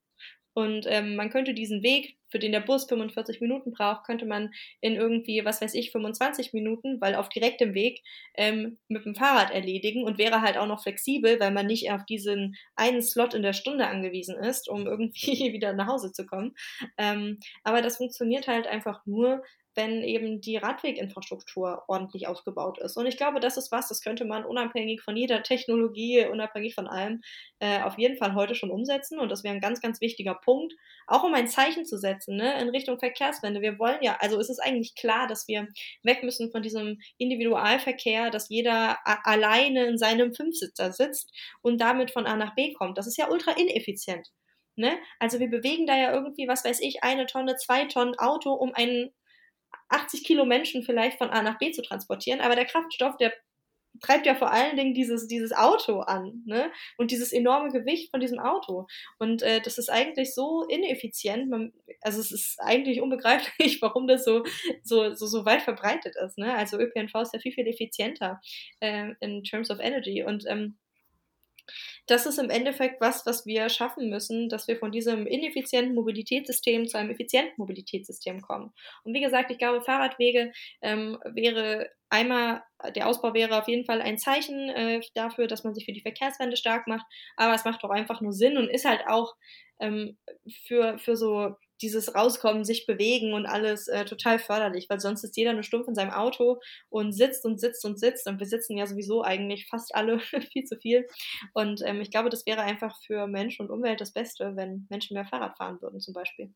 Und 0.55 0.87
ähm, 0.89 1.17
man 1.17 1.31
könnte 1.31 1.55
diesen 1.55 1.83
Weg 1.83 2.18
für 2.29 2.39
den 2.39 2.53
der 2.53 2.61
Bus 2.61 2.87
45 2.87 3.41
Minuten 3.41 3.73
braucht, 3.73 4.05
könnte 4.05 4.27
man 4.27 4.53
in 4.81 4.95
irgendwie, 4.95 5.45
was 5.45 5.61
weiß 5.61 5.75
ich, 5.75 5.93
25 5.93 6.53
Minuten, 6.53 7.01
weil 7.01 7.15
auf 7.15 7.29
direktem 7.29 7.75
Weg 7.75 8.03
ähm, 8.35 8.79
mit 8.89 9.05
dem 9.05 9.15
Fahrrad 9.15 9.51
erledigen 9.51 10.05
und 10.05 10.19
wäre 10.19 10.41
halt 10.41 10.57
auch 10.57 10.67
noch 10.67 10.83
flexibel, 10.83 11.41
weil 11.41 11.51
man 11.51 11.67
nicht 11.67 11.91
auf 11.91 12.05
diesen 12.05 12.57
einen 12.77 13.03
Slot 13.03 13.35
in 13.35 13.43
der 13.43 13.53
Stunde 13.53 13.87
angewiesen 13.87 14.37
ist, 14.37 14.69
um 14.69 14.87
irgendwie 14.87 15.53
wieder 15.53 15.73
nach 15.73 15.89
Hause 15.89 16.13
zu 16.13 16.27
kommen. 16.27 16.55
Ähm, 16.97 17.39
aber 17.65 17.83
das 17.83 17.97
funktioniert 17.97 18.49
halt 18.49 18.67
einfach 18.67 19.05
nur, 19.07 19.43
wenn 19.79 20.03
eben 20.03 20.41
die 20.41 20.57
Radweginfrastruktur 20.57 21.85
ordentlich 21.87 22.27
ausgebaut 22.27 22.79
ist. 22.79 22.97
Und 22.97 23.07
ich 23.07 23.17
glaube, 23.17 23.39
das 23.39 23.57
ist 23.57 23.71
was, 23.71 23.89
das 23.89 24.01
könnte 24.01 24.25
man 24.25 24.45
unabhängig 24.45 25.03
von 25.03 25.17
jeder 25.17 25.45
Technologie, 25.45 26.27
unabhängig 26.27 26.75
von 26.75 26.89
allem, 26.89 27.21
äh, 27.61 27.83
auf 27.83 27.97
jeden 27.97 28.17
Fall 28.17 28.35
heute 28.35 28.57
schon 28.57 28.73
umsetzen. 28.73 29.21
Und 29.21 29.31
das 29.31 29.45
wäre 29.45 29.55
ein 29.55 29.61
ganz, 29.61 29.81
ganz 29.81 30.01
wichtiger 30.01 30.35
Punkt, 30.35 30.75
auch 31.07 31.23
um 31.23 31.33
ein 31.33 31.47
Zeichen 31.47 31.87
zu 31.87 31.97
setzen 31.97 32.18
ne, 32.27 32.61
in 32.61 32.71
Richtung 32.71 32.99
Verkehrswende. 32.99 33.61
Wir 33.61 33.79
wollen 33.79 34.03
ja, 34.03 34.17
also 34.21 34.41
es 34.41 34.51
ist 34.51 34.59
eigentlich 34.59 34.95
klar, 34.95 35.27
dass 35.29 35.47
wir 35.47 35.69
weg 36.03 36.23
müssen 36.23 36.51
von 36.51 36.63
diesem 36.63 36.99
Individualverkehr, 37.19 38.31
dass 38.31 38.49
jeder 38.49 38.99
alleine 39.05 39.87
in 39.87 39.99
seinem 39.99 40.35
Fünfsitzer 40.35 40.93
sitzt 40.93 41.33
und 41.63 41.81
damit 41.81 42.11
von 42.11 42.27
A 42.27 42.37
nach 42.37 42.55
B 42.55 42.73
kommt. 42.73 42.99
Das 42.99 43.07
ist 43.07 43.19
ja 43.19 43.31
ultra 43.31 43.53
ineffizient. 43.53 44.29
Ne? 44.77 44.99
Also 45.19 45.41
wir 45.41 45.49
bewegen 45.49 45.87
da 45.87 45.97
ja 45.97 46.13
irgendwie, 46.13 46.49
was 46.49 46.65
weiß 46.65 46.81
ich, 46.81 47.03
eine 47.03 47.27
Tonne, 47.27 47.57
zwei 47.57 47.87
Tonnen 47.87 48.19
Auto, 48.19 48.53
um 48.53 48.73
einen 48.75 49.11
80 49.89 50.25
Kilo 50.25 50.45
Menschen 50.45 50.83
vielleicht 50.83 51.19
von 51.19 51.31
A 51.31 51.43
nach 51.43 51.59
B 51.59 51.73
zu 51.73 51.83
transportieren, 51.83 52.41
aber 52.41 52.55
der 52.55 52.65
Kraftstoff, 52.65 53.17
der 53.17 53.33
treibt 54.01 54.27
ja 54.27 54.35
vor 54.35 54.51
allen 54.53 54.77
Dingen 54.77 54.95
dieses, 54.95 55.27
dieses 55.27 55.53
Auto 55.53 56.01
an, 56.01 56.43
ne? 56.47 56.71
Und 56.97 57.11
dieses 57.11 57.33
enorme 57.33 57.71
Gewicht 57.71 58.11
von 58.11 58.21
diesem 58.21 58.39
Auto. 58.39 58.87
Und 59.19 59.43
äh, 59.43 59.61
das 59.61 59.79
ist 59.79 59.91
eigentlich 59.91 60.35
so 60.35 60.65
ineffizient, 60.69 61.49
man, 61.49 61.73
also 62.01 62.21
es 62.21 62.33
ist 62.33 62.59
eigentlich 62.61 63.01
unbegreiflich, 63.01 63.81
warum 63.83 64.07
das 64.07 64.25
so, 64.25 64.45
so, 64.83 65.15
so, 65.15 65.27
so 65.27 65.45
weit 65.45 65.63
verbreitet 65.63 66.15
ist. 66.25 66.39
Ne? 66.39 66.55
Also 66.55 66.79
ÖPNV 66.79 67.15
ist 67.23 67.35
ja 67.35 67.41
viel, 67.41 67.53
viel 67.53 67.67
effizienter 67.67 68.41
äh, 68.81 69.13
in 69.21 69.43
terms 69.45 69.71
of 69.71 69.81
energy. 69.81 70.23
Und 70.25 70.45
ähm, 70.47 70.77
das 72.07 72.27
ist 72.27 72.39
im 72.39 72.51
Endeffekt 72.51 73.01
was, 73.01 73.27
was 73.27 73.47
wir 73.47 73.69
schaffen 73.69 74.09
müssen, 74.11 74.49
dass 74.49 74.69
wir 74.69 74.77
von 74.77 74.93
diesem 74.93 75.27
ineffizienten 75.27 75.95
Mobilitätssystem 75.95 76.87
zu 76.87 76.99
einem 76.99 77.11
effizienten 77.11 77.55
Mobilitätssystem 77.57 78.41
kommen. 78.41 78.73
Und 79.05 79.15
wie 79.15 79.21
gesagt, 79.21 79.51
ich 79.51 79.59
glaube, 79.59 79.83
Fahrradwege 79.83 80.53
ähm, 80.83 81.19
wäre 81.25 81.91
einmal, 82.11 82.63
der 82.95 83.07
Ausbau 83.07 83.35
wäre 83.35 83.59
auf 83.59 83.69
jeden 83.69 83.85
Fall 83.85 84.01
ein 84.01 84.19
Zeichen 84.19 84.69
äh, 84.71 85.01
dafür, 85.15 85.47
dass 85.47 85.65
man 85.65 85.75
sich 85.75 85.85
für 85.85 85.93
die 85.93 86.01
Verkehrswende 86.01 86.57
stark 86.57 86.87
macht, 86.87 87.07
aber 87.37 87.55
es 87.55 87.65
macht 87.65 87.85
doch 87.85 87.91
einfach 87.91 88.21
nur 88.21 88.33
Sinn 88.33 88.57
und 88.57 88.69
ist 88.69 88.85
halt 88.85 89.03
auch 89.07 89.35
ähm, 89.81 90.17
für, 90.67 90.99
für 90.99 91.17
so 91.17 91.55
dieses 91.83 92.15
Rauskommen, 92.15 92.65
sich 92.65 92.87
bewegen 92.87 93.33
und 93.35 93.47
alles 93.47 93.89
äh, 93.89 94.05
total 94.05 94.39
förderlich, 94.39 94.89
weil 94.89 95.01
sonst 95.01 95.25
ist 95.25 95.37
jeder 95.37 95.53
nur 95.53 95.63
stumpf 95.63 95.89
in 95.89 95.95
seinem 95.95 96.13
Auto 96.13 96.61
und 96.89 97.13
sitzt 97.13 97.45
und 97.45 97.61
sitzt 97.61 97.85
und 97.85 97.99
sitzt 97.99 98.27
und 98.27 98.39
wir 98.39 98.47
sitzen 98.47 98.77
ja 98.77 98.87
sowieso 98.87 99.23
eigentlich 99.23 99.67
fast 99.69 99.95
alle 99.95 100.19
viel 100.53 100.65
zu 100.65 100.77
viel. 100.79 101.07
Und 101.55 101.83
ähm, 101.85 102.01
ich 102.01 102.11
glaube, 102.11 102.31
das 102.31 102.47
wäre 102.47 102.63
einfach 102.63 102.97
für 103.07 103.27
Mensch 103.27 103.61
und 103.61 103.71
Umwelt 103.71 104.01
das 104.01 104.13
Beste, 104.13 104.57
wenn 104.57 104.87
Menschen 104.91 105.15
mehr 105.15 105.27
Fahrrad 105.27 105.57
fahren 105.57 105.81
würden 105.81 106.01
zum 106.01 106.15
Beispiel. 106.15 106.53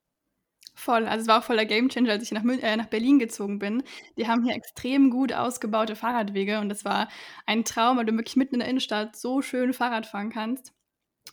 Voll, 0.74 1.06
also 1.06 1.22
es 1.22 1.28
war 1.28 1.40
auch 1.40 1.44
voller 1.44 1.66
Gamechanger, 1.66 2.10
als 2.12 2.22
ich 2.24 2.32
nach, 2.32 2.44
äh, 2.44 2.76
nach 2.76 2.86
Berlin 2.86 3.18
gezogen 3.18 3.58
bin. 3.58 3.82
Die 4.16 4.26
haben 4.26 4.42
hier 4.44 4.54
extrem 4.54 5.10
gut 5.10 5.32
ausgebaute 5.32 5.96
Fahrradwege 5.96 6.60
und 6.60 6.68
das 6.70 6.84
war 6.84 7.08
ein 7.46 7.64
Traum, 7.64 7.98
weil 7.98 8.06
du 8.06 8.12
wirklich 8.14 8.36
mitten 8.36 8.54
in 8.54 8.60
der 8.60 8.68
Innenstadt 8.68 9.16
so 9.16 9.42
schön 9.42 9.74
Fahrrad 9.74 10.06
fahren 10.06 10.30
kannst. 10.30 10.72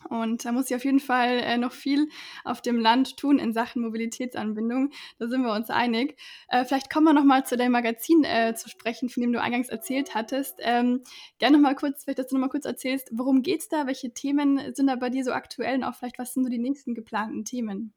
Und 0.08 0.44
da 0.44 0.52
muss 0.52 0.70
ich 0.70 0.76
auf 0.76 0.84
jeden 0.84 1.00
Fall 1.00 1.40
äh, 1.40 1.58
noch 1.58 1.72
viel 1.72 2.08
auf 2.44 2.62
dem 2.62 2.78
Land 2.78 3.16
tun 3.16 3.38
in 3.38 3.52
Sachen 3.52 3.82
Mobilitätsanbindung. 3.82 4.90
Da 5.18 5.28
sind 5.28 5.42
wir 5.42 5.52
uns 5.52 5.68
einig. 5.68 6.18
Äh, 6.48 6.64
vielleicht 6.64 6.90
kommen 6.90 7.06
wir 7.06 7.12
noch 7.12 7.24
mal 7.24 7.44
zu 7.44 7.56
deinem 7.56 7.72
Magazin 7.72 8.24
äh, 8.24 8.54
zu 8.54 8.68
sprechen, 8.68 9.08
von 9.08 9.20
dem 9.20 9.32
du 9.32 9.40
eingangs 9.40 9.68
erzählt 9.68 10.14
hattest. 10.14 10.56
Ähm, 10.60 11.02
gerne 11.38 11.58
noch 11.58 11.62
mal 11.62 11.74
kurz, 11.74 12.04
vielleicht, 12.04 12.18
dass 12.18 12.28
du 12.28 12.36
noch 12.36 12.40
mal 12.40 12.48
kurz 12.48 12.64
erzählst, 12.64 13.10
worum 13.12 13.42
geht's 13.42 13.68
da? 13.68 13.86
Welche 13.86 14.12
Themen 14.12 14.74
sind 14.74 14.86
da 14.86 14.96
bei 14.96 15.10
dir 15.10 15.24
so 15.24 15.32
aktuell 15.32 15.76
und 15.76 15.84
auch 15.84 15.94
vielleicht, 15.94 16.18
was 16.18 16.32
sind 16.32 16.44
so 16.44 16.50
die 16.50 16.58
nächsten 16.58 16.94
geplanten 16.94 17.44
Themen? 17.44 17.92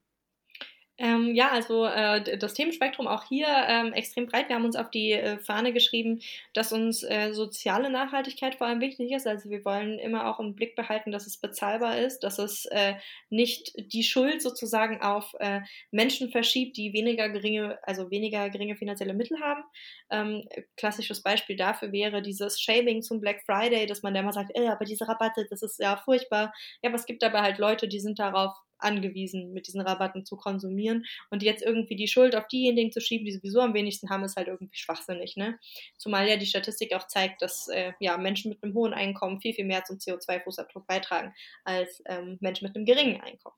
Ähm, 1.00 1.34
ja, 1.34 1.50
also 1.50 1.86
äh, 1.88 2.38
das 2.38 2.54
Themenspektrum 2.54 3.08
auch 3.08 3.24
hier 3.28 3.48
ähm, 3.48 3.94
extrem 3.94 4.28
breit. 4.28 4.48
Wir 4.48 4.56
haben 4.56 4.66
uns 4.66 4.76
auf 4.76 4.92
die 4.92 5.12
äh, 5.14 5.40
Fahne 5.40 5.74
geschrieben, 5.74 6.20
dass 6.54 6.72
uns 6.72 7.02
äh, 7.02 7.34
soziale 7.34 7.90
Nachhaltigkeit 7.90 8.54
vor 8.54 8.68
allem 8.68 8.80
wichtig 8.80 9.12
ist. 9.12 9.26
Also 9.26 9.50
wir 9.50 9.66
wollen 9.66 9.98
immer 9.98 10.28
auch 10.28 10.40
im 10.40 10.54
Blick 10.54 10.76
behalten, 10.76 11.12
dass 11.12 11.26
es 11.26 11.38
bezahlbar 11.38 11.98
ist, 11.98 12.20
dass 12.20 12.38
es 12.38 12.66
äh, 12.66 12.94
nicht 13.32 13.74
die 13.92 14.04
Schuld 14.04 14.44
sozusagen 14.44 15.02
auf 15.02 15.34
äh, 15.40 15.62
Menschen 15.90 16.30
verschiebt, 16.30 16.78
die 16.78 16.94
weniger 16.94 17.28
geringe, 17.30 17.80
also 17.82 18.12
weniger 18.12 18.52
geringe 18.52 18.76
finanzielle 18.76 19.16
Mittel 19.16 19.40
haben. 19.40 19.64
Ähm, 20.12 20.48
klassisches 20.78 21.24
Beispiel 21.24 21.56
dafür 21.56 21.92
wäre 21.92 22.22
dieses 22.22 22.62
Shaming 22.62 23.02
zum 23.02 23.20
Black 23.20 23.42
Friday, 23.48 23.88
dass 23.88 24.04
man 24.04 24.14
da 24.14 24.20
immer 24.20 24.34
sagt, 24.34 24.52
äh, 24.56 24.68
aber 24.68 24.86
diese 24.86 25.08
Rabatte, 25.08 25.48
das 25.50 25.64
ist 25.64 25.80
ja 25.80 25.98
furchtbar. 25.98 26.54
Ja, 26.84 26.90
aber 26.92 26.98
es 27.00 27.08
gibt 27.08 27.24
dabei 27.24 27.42
halt 27.42 27.58
Leute, 27.58 27.88
die 27.88 28.00
sind 28.00 28.20
darauf 28.20 28.54
angewiesen, 28.84 29.54
mit 29.54 29.68
diesen 29.68 29.82
Rabatten 29.82 30.26
zu 30.26 30.38
konsumieren. 30.38 31.06
Und 31.30 31.44
jetzt 31.44 31.64
irgendwie 31.64 31.96
die 31.96 32.08
Schuld 32.08 32.36
auf 32.36 32.48
diejenigen 32.48 32.92
zu 32.92 33.02
schieben, 33.02 33.26
die 33.26 33.34
sowieso 33.34 33.62
am 33.62 33.74
wenigsten 33.74 34.10
haben, 34.10 34.24
ist 34.24 34.36
halt 34.36 34.48
irgendwie 34.48 34.78
schwachsinnig. 34.78 35.36
Ne? 35.36 35.60
Zumal 35.98 36.28
ja 36.28 36.38
die 36.38 36.46
Statistik 36.46 36.94
auch 36.94 37.08
zeigt, 37.08 37.42
dass 37.42 37.68
äh, 37.68 37.94
ja, 38.00 38.18
Menschen 38.18 38.50
mit 38.50 38.64
einem 38.64 38.74
hohen 38.74 38.94
Einkommen 38.94 39.42
viel, 39.42 39.54
viel 39.54 39.66
mehr 39.66 39.84
zum 39.84 39.98
CO2-Fußabdruck 39.98 40.86
beitragen 40.88 41.34
als 41.64 42.02
ähm, 42.08 42.38
Menschen 42.42 42.68
mit 42.68 42.76
einem 42.76 42.86
geringen 42.86 43.22
Einkommen. 43.22 43.56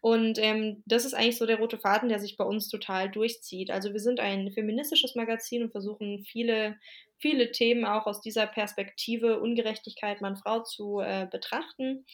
Und 0.00 0.38
ähm, 0.38 0.82
das 0.86 1.04
ist 1.04 1.14
eigentlich 1.14 1.38
so 1.38 1.46
der 1.46 1.58
rote 1.58 1.78
Faden, 1.78 2.08
der 2.08 2.18
sich 2.18 2.36
bei 2.36 2.44
uns 2.44 2.68
total 2.68 3.10
durchzieht. 3.10 3.70
Also 3.70 3.92
wir 3.92 4.00
sind 4.00 4.20
ein 4.20 4.50
feministisches 4.52 5.14
Magazin 5.14 5.62
und 5.62 5.70
versuchen 5.70 6.24
viele, 6.24 6.76
viele 7.18 7.52
Themen 7.52 7.84
auch 7.84 8.06
aus 8.06 8.20
dieser 8.20 8.46
Perspektive 8.46 9.40
Ungerechtigkeit 9.40 10.20
Mann-Frau 10.20 10.62
zu 10.62 11.00
äh, 11.00 11.26
betrachten 11.30 12.04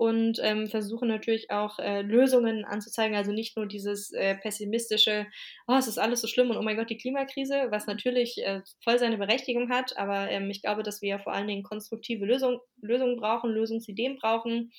und 0.00 0.38
ähm, 0.42 0.66
versuchen 0.66 1.08
natürlich 1.08 1.50
auch 1.50 1.78
äh, 1.78 2.00
Lösungen 2.00 2.64
anzuzeigen. 2.64 3.14
Also 3.18 3.32
nicht 3.32 3.54
nur 3.58 3.66
dieses 3.66 4.12
äh, 4.12 4.34
pessimistische, 4.34 5.26
oh, 5.68 5.74
es 5.74 5.88
ist 5.88 5.98
alles 5.98 6.22
so 6.22 6.26
schlimm 6.26 6.48
und 6.48 6.56
oh 6.56 6.62
mein 6.62 6.78
Gott, 6.78 6.88
die 6.88 6.96
Klimakrise, 6.96 7.66
was 7.68 7.86
natürlich 7.86 8.42
äh, 8.42 8.62
voll 8.82 8.98
seine 8.98 9.18
Berechtigung 9.18 9.68
hat. 9.68 9.98
Aber 9.98 10.30
ähm, 10.30 10.48
ich 10.48 10.62
glaube, 10.62 10.82
dass 10.82 11.02
wir 11.02 11.18
vor 11.18 11.34
allen 11.34 11.48
Dingen 11.48 11.64
konstruktive 11.64 12.24
Lösung, 12.24 12.60
Lösungen 12.80 13.18
brauchen, 13.18 13.50
Lösungsideen 13.50 14.16
brauchen, 14.16 14.72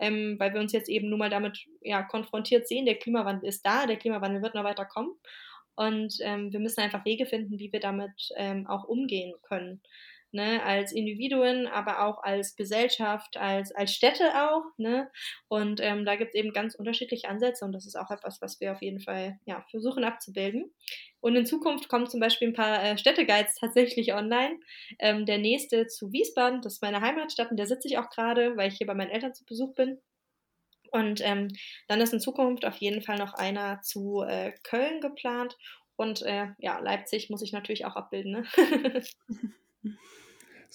ähm, 0.00 0.34
weil 0.40 0.52
wir 0.54 0.60
uns 0.60 0.72
jetzt 0.72 0.88
eben 0.88 1.08
nun 1.08 1.20
mal 1.20 1.30
damit 1.30 1.56
ja, 1.80 2.02
konfrontiert 2.02 2.66
sehen. 2.66 2.84
Der 2.84 2.96
Klimawandel 2.96 3.48
ist 3.48 3.64
da, 3.64 3.86
der 3.86 3.96
Klimawandel 3.96 4.42
wird 4.42 4.56
noch 4.56 4.64
weiter 4.64 4.86
kommen. 4.86 5.12
Und 5.76 6.16
ähm, 6.20 6.52
wir 6.52 6.58
müssen 6.58 6.80
einfach 6.80 7.04
Wege 7.04 7.26
finden, 7.26 7.60
wie 7.60 7.70
wir 7.70 7.78
damit 7.78 8.30
ähm, 8.34 8.66
auch 8.66 8.82
umgehen 8.82 9.34
können 9.42 9.82
ne, 10.34 10.62
als 10.64 10.92
Individuen, 10.92 11.66
aber 11.66 12.04
auch 12.04 12.22
als 12.22 12.56
Gesellschaft, 12.56 13.36
als, 13.36 13.72
als 13.72 13.94
Städte 13.94 14.24
auch. 14.34 14.64
Ne? 14.76 15.10
Und 15.48 15.80
ähm, 15.80 16.04
da 16.04 16.16
gibt 16.16 16.30
es 16.30 16.34
eben 16.34 16.52
ganz 16.52 16.74
unterschiedliche 16.74 17.28
Ansätze 17.28 17.64
und 17.64 17.72
das 17.72 17.86
ist 17.86 17.96
auch 17.96 18.10
etwas, 18.10 18.42
was 18.42 18.60
wir 18.60 18.72
auf 18.72 18.82
jeden 18.82 19.00
Fall 19.00 19.38
ja, 19.46 19.64
versuchen 19.70 20.04
abzubilden. 20.04 20.74
Und 21.20 21.36
in 21.36 21.46
Zukunft 21.46 21.88
kommen 21.88 22.08
zum 22.08 22.20
Beispiel 22.20 22.48
ein 22.48 22.54
paar 22.54 22.82
äh, 22.82 22.98
Städteguides 22.98 23.54
tatsächlich 23.54 24.12
online. 24.12 24.58
Ähm, 24.98 25.24
der 25.24 25.38
nächste 25.38 25.86
zu 25.86 26.12
Wiesbaden, 26.12 26.60
das 26.60 26.74
ist 26.74 26.82
meine 26.82 27.00
Heimatstadt 27.00 27.50
und 27.50 27.56
der 27.56 27.66
sitze 27.66 27.88
ich 27.88 27.96
auch 27.96 28.10
gerade, 28.10 28.56
weil 28.56 28.68
ich 28.68 28.76
hier 28.76 28.86
bei 28.86 28.94
meinen 28.94 29.10
Eltern 29.10 29.34
zu 29.34 29.44
Besuch 29.44 29.74
bin. 29.74 29.98
Und 30.90 31.20
ähm, 31.24 31.48
dann 31.88 32.00
ist 32.00 32.12
in 32.12 32.20
Zukunft 32.20 32.64
auf 32.64 32.76
jeden 32.76 33.02
Fall 33.02 33.18
noch 33.18 33.34
einer 33.34 33.80
zu 33.82 34.22
äh, 34.22 34.52
Köln 34.64 35.00
geplant. 35.00 35.56
Und 35.96 36.22
äh, 36.22 36.48
ja, 36.58 36.80
Leipzig 36.80 37.30
muss 37.30 37.42
ich 37.42 37.52
natürlich 37.52 37.86
auch 37.86 37.94
abbilden. 37.96 38.32
Ne? 38.32 38.44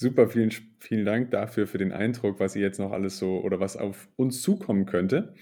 Super, 0.01 0.29
vielen, 0.29 0.49
vielen 0.79 1.03
Dank 1.03 1.29
dafür, 1.31 1.67
für 1.67 1.77
den 1.77 1.91
Eindruck, 1.91 2.39
was 2.39 2.55
ihr 2.55 2.61
jetzt 2.61 2.79
noch 2.79 2.93
alles 2.93 3.17
so 3.17 3.41
oder 3.41 3.59
was 3.59 3.75
auf 3.75 4.07
uns 4.15 4.41
zukommen 4.41 4.85
könnte. 4.85 5.33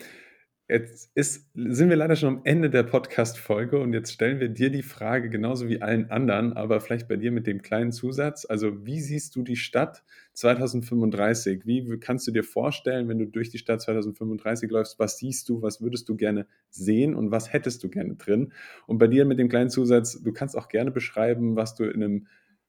Jetzt 0.67 1.12
ist, 1.13 1.52
sind 1.54 1.89
wir 1.89 1.96
leider 1.96 2.15
schon 2.15 2.38
am 2.38 2.41
Ende 2.43 2.72
der 2.72 2.82
Podcast-Folge 2.82 3.78
und 3.78 3.93
jetzt 3.93 4.12
stellen 4.12 4.39
wir 4.39 4.50
dir 4.50 4.72
die 4.72 4.82
Frage 4.82 5.30
genauso 5.30 5.70
wie 5.70 5.84
allen 5.84 6.10
anderen, 6.10 6.54
aber 6.54 6.82
vielleicht 6.82 7.08
bei 7.08 7.17
dir 7.17 7.32
mit 7.32 7.46
dem 7.46 7.62
kleinen 7.62 7.91
Zusatz. 7.91 8.48
Also, 8.50 8.84
wie 8.84 9.00
siehst 9.00 9.36
du 9.36 9.43
die 9.43 9.58
Stadt 9.58 10.04
2035? 10.34 11.67
Wie 11.67 12.00
kannst 12.00 12.26
du 12.26 12.32
dir 12.32 12.43
vorstellen, 12.43 13.08
wenn 13.10 13.20
du 13.20 13.28
durch 13.28 13.52
die 13.52 13.60
Stadt 13.60 13.84
2035 13.84 14.72
läufst, 14.72 14.98
was 14.98 15.20
siehst 15.20 15.50
du, 15.50 15.62
was 15.62 15.84
würdest 15.84 16.10
du 16.10 16.15
gerne 16.15 16.48
sehen 16.72 17.13
und 17.13 17.30
was 17.30 17.54
hättest 17.54 17.84
du 17.84 17.89
gerne 17.89 18.15
drin? 18.15 18.54
Und 18.88 18.98
bei 18.98 19.06
dir 19.06 19.24
mit 19.26 19.38
dem 19.38 19.50
kleinen 19.50 19.70
Zusatz, 19.70 20.20
du 20.20 20.34
kannst 20.34 20.58
auch 20.58 20.67
gerne 20.67 20.89
beschreiben, 20.89 21.56
was 21.56 21.76
du 21.76 21.84
in 21.84 22.04
einem 22.04 22.28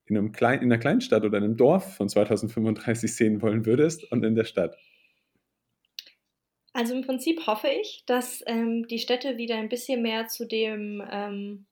in, 0.09 0.17
einem 0.17 0.33
klein, 0.33 0.61
in 0.61 0.73
einer 0.73 0.79
Kleinstadt 0.79 1.25
oder 1.25 1.39
einem 1.39 1.57
Dorf 1.57 1.97
von 1.97 2.09
2035 2.09 3.15
sehen 3.15 3.43
wollen 3.43 3.67
würdest 3.67 4.11
und 4.11 4.25
in 4.25 4.35
der 4.35 4.45
Stadt? 4.45 4.77
Also 6.73 6.95
im 6.95 7.03
Prinzip 7.03 7.47
hoffe 7.47 7.69
ich, 7.69 8.05
dass 8.07 8.43
ähm, 8.47 8.87
die 8.89 8.99
Städte 8.99 9.37
wieder 9.37 9.57
ein 9.57 9.69
bisschen 9.69 10.03
mehr 10.03 10.29
zu 10.29 10.47
dem 10.47 11.03
ähm, 11.11 11.67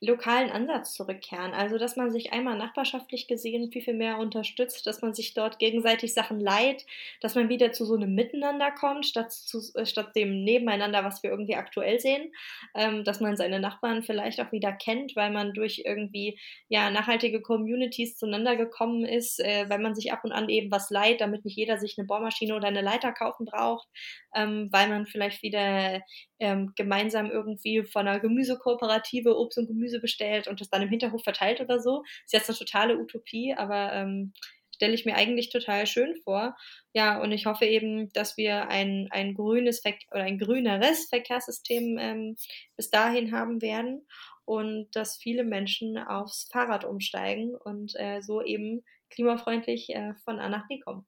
lokalen 0.00 0.50
Ansatz 0.50 0.92
zurückkehren. 0.92 1.54
Also, 1.54 1.78
dass 1.78 1.96
man 1.96 2.10
sich 2.10 2.32
einmal 2.32 2.58
nachbarschaftlich 2.58 3.28
gesehen 3.28 3.72
viel, 3.72 3.80
viel 3.82 3.94
mehr 3.94 4.18
unterstützt, 4.18 4.86
dass 4.86 5.00
man 5.00 5.14
sich 5.14 5.32
dort 5.32 5.58
gegenseitig 5.58 6.12
Sachen 6.12 6.38
leiht, 6.38 6.84
dass 7.22 7.34
man 7.34 7.48
wieder 7.48 7.72
zu 7.72 7.86
so 7.86 7.94
einem 7.94 8.14
Miteinander 8.14 8.70
kommt, 8.72 9.06
statt, 9.06 9.32
zu, 9.32 9.60
äh, 9.74 9.86
statt 9.86 10.14
dem 10.14 10.44
Nebeneinander, 10.44 11.02
was 11.04 11.22
wir 11.22 11.30
irgendwie 11.30 11.56
aktuell 11.56 11.98
sehen, 11.98 12.30
ähm, 12.74 13.04
dass 13.04 13.20
man 13.20 13.36
seine 13.36 13.58
Nachbarn 13.58 14.02
vielleicht 14.02 14.40
auch 14.40 14.52
wieder 14.52 14.72
kennt, 14.72 15.16
weil 15.16 15.30
man 15.30 15.54
durch 15.54 15.82
irgendwie 15.86 16.38
ja, 16.68 16.90
nachhaltige 16.90 17.40
Communities 17.40 18.18
zueinander 18.18 18.56
gekommen 18.56 19.04
ist, 19.04 19.40
äh, 19.40 19.64
weil 19.68 19.78
man 19.78 19.94
sich 19.94 20.12
ab 20.12 20.24
und 20.24 20.32
an 20.32 20.50
eben 20.50 20.70
was 20.70 20.90
leiht, 20.90 21.22
damit 21.22 21.44
nicht 21.46 21.56
jeder 21.56 21.78
sich 21.78 21.96
eine 21.96 22.06
Bohrmaschine 22.06 22.54
oder 22.54 22.68
eine 22.68 22.82
Leiter 22.82 23.12
kaufen 23.12 23.46
braucht, 23.46 23.88
ähm, 24.36 24.68
weil 24.70 24.88
man 24.88 25.06
vielleicht 25.06 25.42
wieder 25.42 26.02
ähm, 26.38 26.72
gemeinsam 26.76 27.30
irgendwie 27.30 27.82
von 27.82 28.06
einer 28.06 28.20
Gemüsekooperative 28.20 29.36
Obst 29.36 29.58
und 29.58 29.66
Gemüse 29.66 30.00
bestellt 30.00 30.46
und 30.46 30.60
das 30.60 30.68
dann 30.70 30.82
im 30.82 30.90
Hinterhof 30.90 31.22
verteilt 31.24 31.60
oder 31.60 31.80
so. 31.80 32.04
Ist 32.24 32.32
jetzt 32.34 32.48
eine 32.50 32.58
totale 32.58 32.98
Utopie, 32.98 33.54
aber 33.56 33.92
ähm, 33.92 34.32
stelle 34.76 34.94
ich 34.94 35.06
mir 35.06 35.16
eigentlich 35.16 35.48
total 35.50 35.86
schön 35.86 36.14
vor. 36.22 36.54
Ja, 36.92 37.20
und 37.20 37.32
ich 37.32 37.46
hoffe 37.46 37.64
eben, 37.64 38.10
dass 38.12 38.36
wir 38.36 38.68
ein, 38.68 39.08
ein 39.10 39.34
grünes 39.34 39.82
oder 40.12 40.22
ein 40.22 40.38
grüneres 40.38 41.08
Verkehrssystem 41.08 41.98
ähm, 41.98 42.36
bis 42.76 42.90
dahin 42.90 43.32
haben 43.32 43.62
werden 43.62 44.06
und 44.44 44.94
dass 44.94 45.16
viele 45.16 45.44
Menschen 45.44 45.98
aufs 45.98 46.48
Fahrrad 46.52 46.84
umsteigen 46.84 47.54
und 47.54 47.94
äh, 47.96 48.20
so 48.20 48.42
eben 48.42 48.84
klimafreundlich 49.10 49.90
äh, 49.90 50.14
von 50.24 50.38
A 50.38 50.48
nach 50.48 50.68
B 50.68 50.78
kommen. 50.80 51.06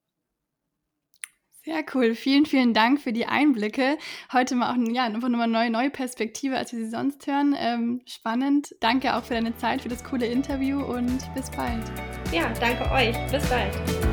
Sehr 1.68 1.85
cool. 1.94 2.14
Vielen, 2.14 2.46
vielen 2.46 2.72
Dank 2.72 2.98
für 2.98 3.12
die 3.12 3.26
Einblicke. 3.26 3.98
Heute 4.33 4.54
mal 4.54 4.72
auch 4.72 4.90
ja, 4.90 5.04
einfach 5.04 5.28
nochmal 5.28 5.48
eine 5.48 5.52
neue, 5.52 5.70
neue 5.70 5.90
Perspektive, 5.90 6.57
als 6.57 6.72
wir 6.72 6.78
sie 6.78 6.88
sonst 6.88 7.26
hören. 7.26 7.54
Ähm, 7.59 8.00
spannend. 8.07 8.74
Danke 8.81 9.14
auch 9.14 9.22
für 9.22 9.35
deine 9.35 9.54
Zeit, 9.59 9.83
für 9.83 9.90
das 9.90 10.02
coole 10.02 10.24
Interview 10.24 10.83
und 10.83 11.18
bis 11.35 11.50
bald. 11.50 11.85
Ja, 12.33 12.50
danke 12.59 12.90
euch. 12.90 13.14
Bis 13.31 13.46
bald. 13.50 14.08